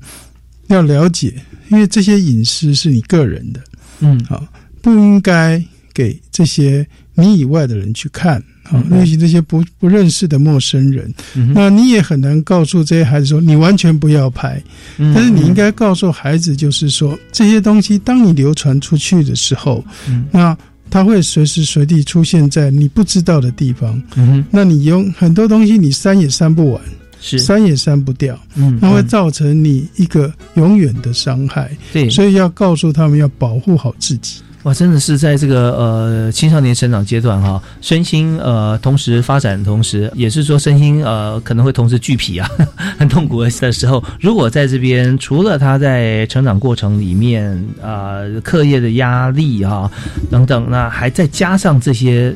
[0.67, 1.33] 要了解，
[1.69, 3.59] 因为这些隐私是你个人的，
[4.01, 4.45] 嗯好、
[4.79, 5.61] 不应该
[5.91, 6.85] 给这些
[7.15, 8.41] 你以外的人去看。
[8.65, 14.61] 啊，嗯尤其这些不不认识的陌生人，嗯那你也很难告诉这些孩子说你完全不要拍。
[14.97, 20.57] 嗯但是你应该告诉孩子，就是说这些东西，当你流传出去的时候，嗯那
[20.89, 24.01] 它会随时随地出现在你不知道的地方。
[24.15, 26.81] 嗯那你用很多东西，你删也删不完，
[27.19, 31.75] 是删也删不掉，嗯那会嗯造成你一个永远的伤害。
[31.91, 34.41] 对所以要告诉他们要保护好自己。
[34.65, 42.49] 哇，真的是在这个呃青少年成长阶段哈，身心呃同时发展的，同时也是说身心呃可能会同时俱疲啊，
[42.97, 49.89] 很痛苦的时候，如果在这边除了他在成长过程里面啊、呃课业的压力啊
[50.31, 52.35] 等等，那还再加上这些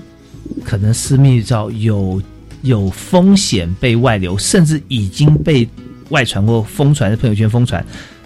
[0.63, 2.21] 可能私密照有
[2.61, 5.67] 有风险被外流，甚至已经被
[6.09, 7.83] 外传或疯传的，朋友圈疯传。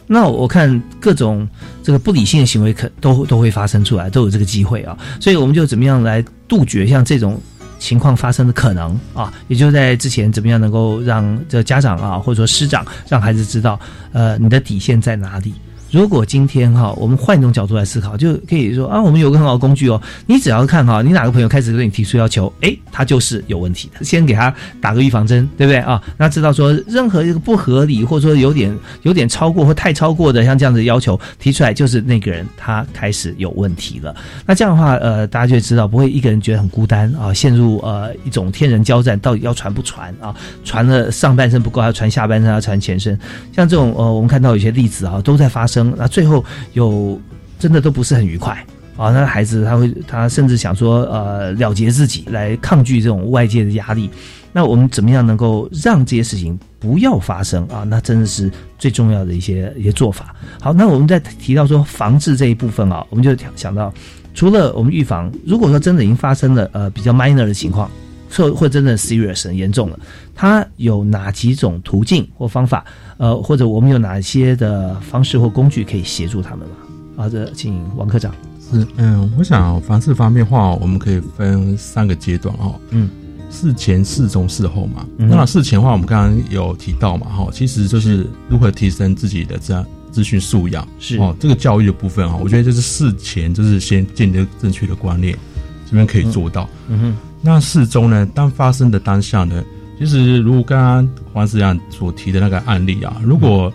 [0.07, 1.47] 那我看各种
[1.81, 7.39] 这个不理性的行为可都都会发生出来，都有这个机会啊，所以我们就怎么样来杜绝像这种
[7.79, 9.33] 情况发生的可能啊？
[9.47, 13.79] 也就在之前怎么样能够让这家长啊，或者说师长让孩子知道，
[14.11, 15.53] 呃，你的底线在哪里。
[15.93, 26.01] 如果今天哈，我们换一种角度来思考，就可以说啊，我们有个很好的工具哦，你只要看哈，你哪个朋友开始对你提出要求，诶，他就是有问题的，先给他打个预防针，对不对啊？
[26.17, 34.15] 那知道说任何一个不合理或者说有点有点超过或太超过的像这样子的要求提出来，就是那个人他开始有问题了。
[34.47, 40.33] 那这样的话，呃，大家就知道不会一个人觉得很孤单啊，陷入呃一种天人交战，到底要传不传啊？
[40.65, 43.15] 传了上半身不够，还要传下半身，还要传全身。
[43.55, 45.82] 像这种呃，我们看到有些例子啊，都在发生。
[45.97, 47.19] 那最后有
[47.59, 48.53] 真的都不是很愉快
[48.97, 49.11] 啊。
[49.11, 54.09] 那孩子他会他甚至想说呃了结自己，来抗拒这种外界的压力。
[54.55, 57.83] 那我们怎么样能够让这些事情不要发生啊？
[57.87, 60.35] 那真的是最重要的一些一些做法。
[60.61, 63.91] 好，那我们在提到说防治这一部分啊，我们就想到，
[64.35, 67.89] 除了我们预防，如果说真的已经发生了呃比较 minor 的情况，
[68.33, 69.99] 或或真的 serious 很严重了，
[70.35, 72.83] 它有哪几种途径或方法？
[73.17, 76.75] 呃，或者我们有哪些的方式或工具可以协助他们吗？
[77.15, 78.33] 啊，这请王科长。
[78.71, 82.73] 是，嗯，我想凡事方面的话，我们可以分三个阶段哦。
[82.89, 83.07] 嗯，
[83.51, 85.05] 事前、事中、事后嘛。
[85.19, 90.87] 嗯那事前的话，我们刚刚有提到嘛，哈，其实就是如何提升自己的这样资讯素养。
[90.99, 95.37] 是哦，这个教育的部分哈，我觉得就是事前就是先建立正确的观念，
[95.85, 96.67] 这边可以做到。
[96.87, 97.15] 嗯哼，
[97.45, 99.61] 那事中呢，当发生的当下呢，
[99.99, 103.71] 其实如刚刚黄师长所提的那个案例啊，如果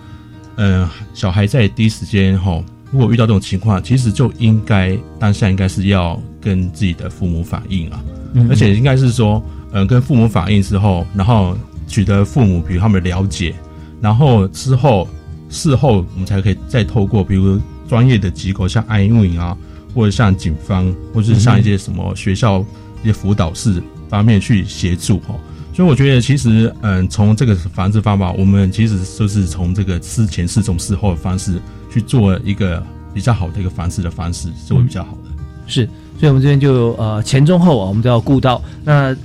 [0.57, 8.03] 嗯、呃小孩在第一时间哈，如果遇到这种情况，其实就应该当下应该是要跟自己的父母反映啊，
[8.33, 8.49] 嗯。
[8.49, 9.43] 而且应该是说，
[9.73, 11.55] 嗯、跟父母反映之后，然后
[11.87, 13.55] 取得父母比如他们的了解，
[14.01, 15.07] 然后之后
[15.51, 19.55] 事后我们才可以再透过比如专业的机构，像爱因运啊，
[19.95, 22.65] 或者像警方，或者是像一些什么学校
[23.03, 25.35] 一些辅导室方面去协助哈。
[25.75, 31.61] 所以我觉得其实，嗯，从这个防治方法，我们其实就是从这个事前、事中、事后的方式
[31.93, 32.83] 去做一个
[33.15, 35.31] 比较好的一个防治的方式，是会比较好的。
[35.67, 35.89] 是，
[36.19, 38.61] 所以我们这边就呃前中后啊，我们都要顾到。
[38.85, 39.17] 那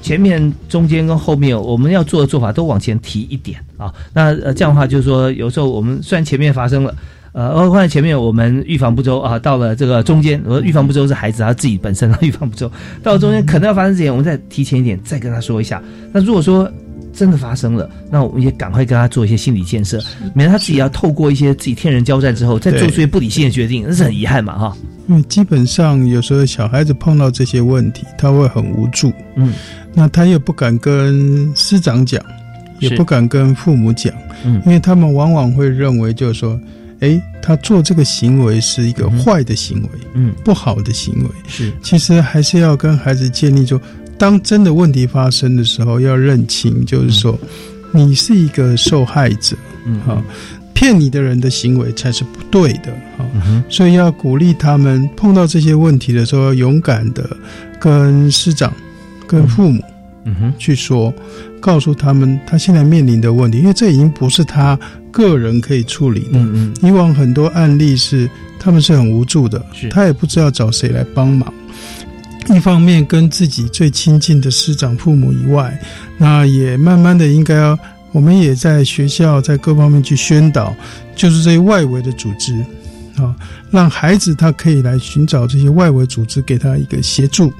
[0.00, 3.92] 前面、中间跟后面，我们要做的做法都往前提一点啊。
[4.12, 6.94] 那这样的话，就是说有时候我们虽然前面发生了。
[7.32, 12.70] 呃，包括前面我们预防不周啊，到了这个中间，我预防不周是孩子他自己本身他预防不周，
[13.02, 15.82] 到了中间可能要发生之前，我们再提前一点，再跟他说一下。
[16.12, 16.70] 那如果说
[17.12, 20.00] 真的发生了，那我们也赶快跟他做一些心理建设，
[20.34, 24.76] 免得他自己要透过一些自己天人交战之后，再做出一些不理性的决定，那是很遗憾嘛，哈。
[25.08, 29.52] 因为基本上有时候小孩子碰到这些问题，他会很无助，嗯，
[29.92, 32.22] 那他又不敢跟师长讲，
[32.78, 34.14] 也不敢跟父母讲，
[34.44, 34.62] 嗯。
[34.64, 36.58] 因为他们往往会认为就是说，
[37.00, 43.80] 诶，他做这个行为是一个坏的行为，嗯，不好的行为，是，其实还是要跟孩子建立说，
[44.18, 47.38] 当真的问题发生的时候，要认清，就是说，
[47.92, 50.22] 你是一个受害者，嗯好、
[50.74, 57.28] 骗你的人的行为才是不对的，好、嗯所以要鼓励他们碰到这些问题的时候，勇敢的
[57.78, 58.72] 跟师长、
[59.26, 59.82] 跟父母
[60.24, 61.12] 嗯哼，去说，
[61.60, 64.78] 告诉他们他现在面临的问题，因为这已经不是他
[65.12, 66.38] 个人可以处理的。
[66.38, 71.52] 嗯嗯，以往很多案例是他们是很无助的是，他也不知道找谁来帮忙。
[72.48, 75.78] 一方面跟自己最亲近的师长、父母以外，
[76.18, 77.78] 那也慢慢的应该要，
[78.10, 80.74] 我们也在学校在各方面去宣导，
[81.14, 82.54] 就是这些外围的组织，
[83.22, 83.36] 啊，
[83.70, 87.52] 让孩子他可以来寻找这些外围组织，给他一个协助，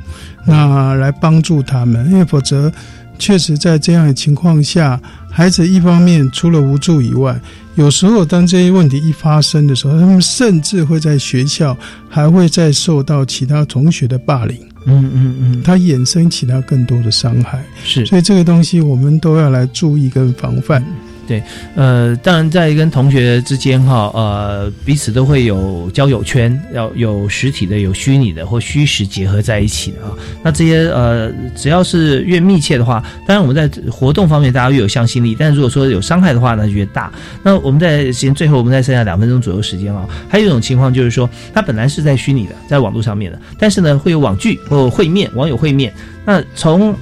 [0.45, 2.73] 那来帮助他们，因为否则
[3.21, 4.99] 确实在这样的情况下，
[5.31, 7.39] 孩子一方面除了无助以外，
[7.75, 11.77] 有时候当这些问题一发生的时候，他们甚至会在学校
[12.09, 17.63] 还会再受到其他同学的霸凌，嗯嗯嗯，它衍生其他更多的伤害。
[17.85, 20.83] 是，所以这个东西我们都要来注意跟防范。
[21.31, 21.41] 对，
[21.77, 30.11] 呃，当然在跟同学之间哈，呃，彼此都会有交友圈，要有实体的，有虚拟的或虚实结合在一起的啊。
[30.43, 37.13] 那这些呃，只要是越密切的话，当然我们在活动方面大家越有向心力，但是如果说有伤害的话，那就越大。
[37.45, 40.05] 那我们在时间最后，我们再剩下两分钟左右时间啊。
[40.29, 45.95] 还有一种情况就是说，它本来是在虚拟的，在网络上面的，但是呢，会有网剧或会面，网友会面。
[46.25, 46.93] 那从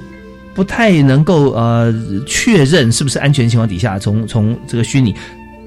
[0.59, 1.93] 不太能够呃
[2.27, 5.15] 确认是不是安全情况底下，从从这个虚拟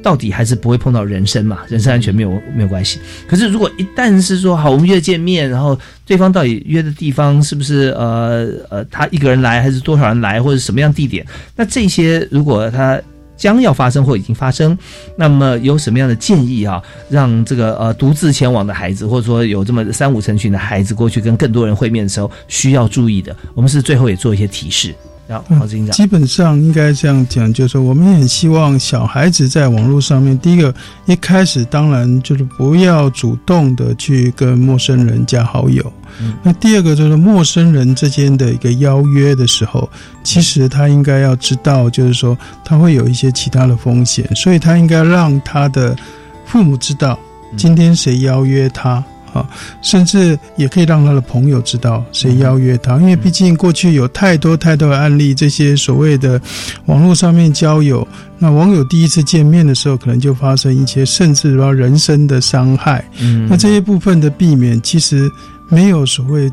[0.03, 2.99] 到底还是不会碰到人身嘛，人身安全没有没有关系。
[3.27, 11.27] 可是如果一旦是说好，我们约见面，然后对方到底约的地方是不是呃呃他一个人来还是多少人来，或者什么样地点，
[11.57, 13.01] 那这些如果他。
[13.43, 14.79] 将要发生或已经发生，
[15.17, 16.81] 那么有什么样的建议啊？
[17.09, 24.95] 让这个呃独自前往的孩子，或者说有这么三五成群的孩子过去跟更多人会面的时候，需要注意的，我们是最后也做一些提示。
[25.33, 30.75] 然后黄执行长，基本上应该这样讲，就是说我们也很希望小孩子在网络上面，第一个
[31.07, 35.83] 一开始当然就是不要主动的去跟陌生人加好友。
[36.21, 39.89] 嗯那第二个就是陌生人之间的一个邀约的时候，
[40.23, 45.97] 其实他应该要知道，就是说他会有一些其他的风险，所以他应该让他的
[46.45, 47.19] 父母知道
[47.57, 49.03] 今天谁邀约他。
[49.33, 49.49] 啊，
[49.81, 56.41] 甚至也可以让他的朋友知道谁邀约他，因为毕竟过去有太多太多的案例，这些所谓的
[56.87, 58.07] 网络上面交友，
[58.39, 63.05] 那网友第一次见面的时候，可能就发生一些甚至说人身的伤害。
[63.21, 63.49] 嗯。
[63.49, 65.31] 那这些部分的避免，其实
[65.69, 66.51] 没有所谓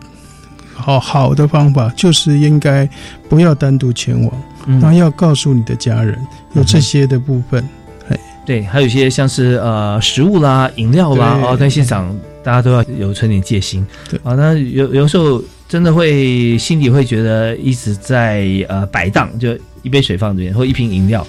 [0.74, 2.90] 好好的方法，就是应该
[3.28, 4.32] 不要单独前往，
[4.68, 4.80] 嗯。
[4.80, 6.18] 然后要告诉你的家人
[6.54, 7.62] 有这些的部分。
[8.46, 12.12] 对，还有一些像是呃食物啦、饮料啦，哦，在现场
[12.50, 13.86] 大家都要有存点戒心。
[14.10, 21.26] 对啊，那有有时候真的会心里会觉得一直在呃摆荡，就一杯水放这边，或一瓶饮料，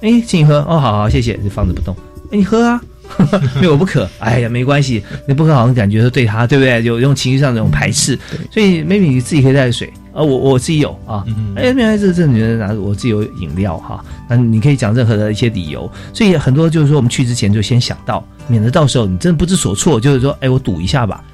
[0.00, 1.94] 哎，请你喝，哦，好好，谢谢，就放着不动。
[2.30, 2.80] 哎，你喝啊，
[3.60, 6.82] 没有我不渴，哎呀，没关系，你不喝好像感觉说对他，对不对？
[6.82, 8.18] 有用情绪上的这种排斥，
[8.50, 9.92] 所以 maybe 你自己可以带着水。
[10.14, 11.24] 啊，我我自己有啊，
[11.56, 21.24] 哎，没有，这这你觉得拿我自己有饮料哈，那你可以讲任何的一些理由，所以很多就是说我们去之前就先想到，免得到时候你真的不知所措，就是说，哎，我赌一下吧，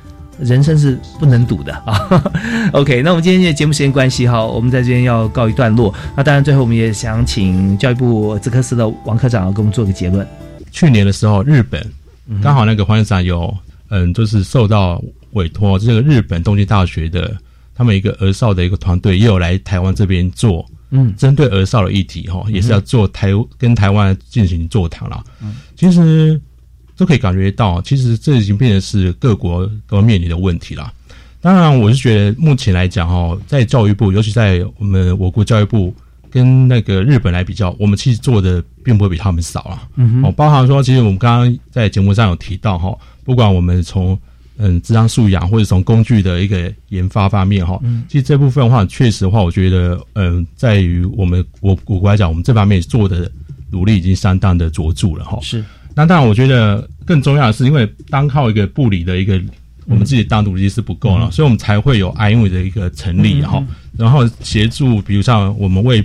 [0.41, 2.23] 人生是不能赌的啊。
[2.73, 5.93] OK，那我们今天的节目时间关系哈，我们在这边要告一段落。
[6.17, 10.25] 那当然最后我们也想请教育部资科司的王科长给我们做个结论。
[10.71, 11.85] 去年的时候，日本
[12.41, 13.53] 刚好那个黄院长有
[13.89, 15.03] 嗯，就是受到
[15.33, 17.37] 委托，这个日本东京大学的。
[17.79, 25.23] 他们一个儿少的一个团队也有来台湾这边做，嗯，针对儿少的议题哈，也是要做台跟台湾进行座谈啦。
[25.41, 26.39] 嗯，其实
[26.97, 30.93] 都可以感觉到，其实这已经变成是各国都面临的问题啦。
[31.41, 35.95] 当然，我是觉得目前来讲哈，在教育部，尤其在我们我国教育部
[36.29, 39.89] 跟那个日本来比较，我们其实做的并不会比他们少啊。
[39.95, 44.19] 嗯哦，包含说，其实我们刚刚在节目上有提到哈，不管我们从
[44.61, 53.31] 嗯，智商素养或者从工具的一个研发方面哈，嗯，其实这部分的话，确实的话，我觉得嗯，在于我们我我国来讲，我们这方面做的
[53.71, 55.39] 努力已经相当的卓著了哈。
[55.41, 59.41] 是，那当然，我觉得更重要的是，因为单靠一个部里的一个
[59.87, 66.05] 我们自己单独力是不够了，嗯、所以我们才会有 I 的一个成立哈、嗯，然后协助，比如像我们卫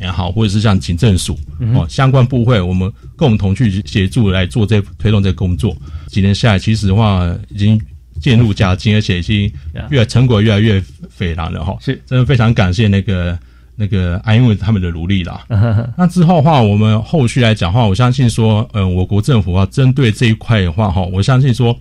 [0.00, 5.76] 也好，或者是像警政署、嗯、哦相关部会，我们共同去协助来做这推动这个工作。
[6.08, 7.80] 几年下来，其实的话已经。
[8.20, 9.50] 渐入佳境，而且已经
[9.88, 10.78] 越成果越来越
[11.08, 11.74] 斐然了哈。
[11.80, 13.38] 是，真的非常感谢那个
[13.76, 15.42] 那个安因为他们的努力啦。
[15.96, 21.74] 那之后的话，我们后续来讲的话，我相信说，嗯，我国政府啊，针对这一块的话哈，我相信说，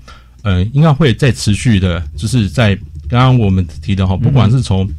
[0.44, 2.74] 嗯，应该会再持续的，就是在
[3.10, 4.90] 刚刚我们提的哈，不管是从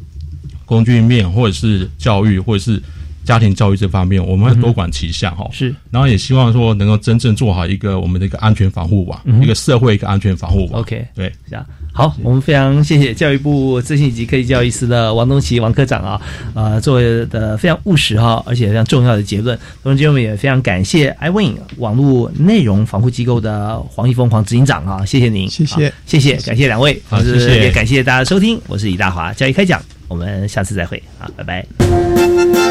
[0.63, 2.79] 工具面，或者是教育，或者是
[3.23, 5.47] 家庭教育这方面，我们会多管齐下哈。
[5.51, 10.81] 是，然后也希望说能够真正做好一个我们的一个安全防护网，嗯一个社会一个安全防护网。
[10.81, 16.21] OK，对，这样好，我们非常谢谢教育部资讯以及科技教育司的王东奇王科长啊，
[16.53, 19.57] 呃，做的非常务实哈，而且非常重要的结论。
[19.83, 25.89] 同时，我们也非常感谢 iWin 网络内容防护机构的黄一峰黄执行长啊，谢谢您，谢谢。
[25.89, 27.63] 好谢谢，感谢两位，好同时谢谢。
[27.63, 31.01] 也感谢大家的收听，我是李大华，教育开讲，我们下次再会。
[31.19, 32.70] 啊，拜拜。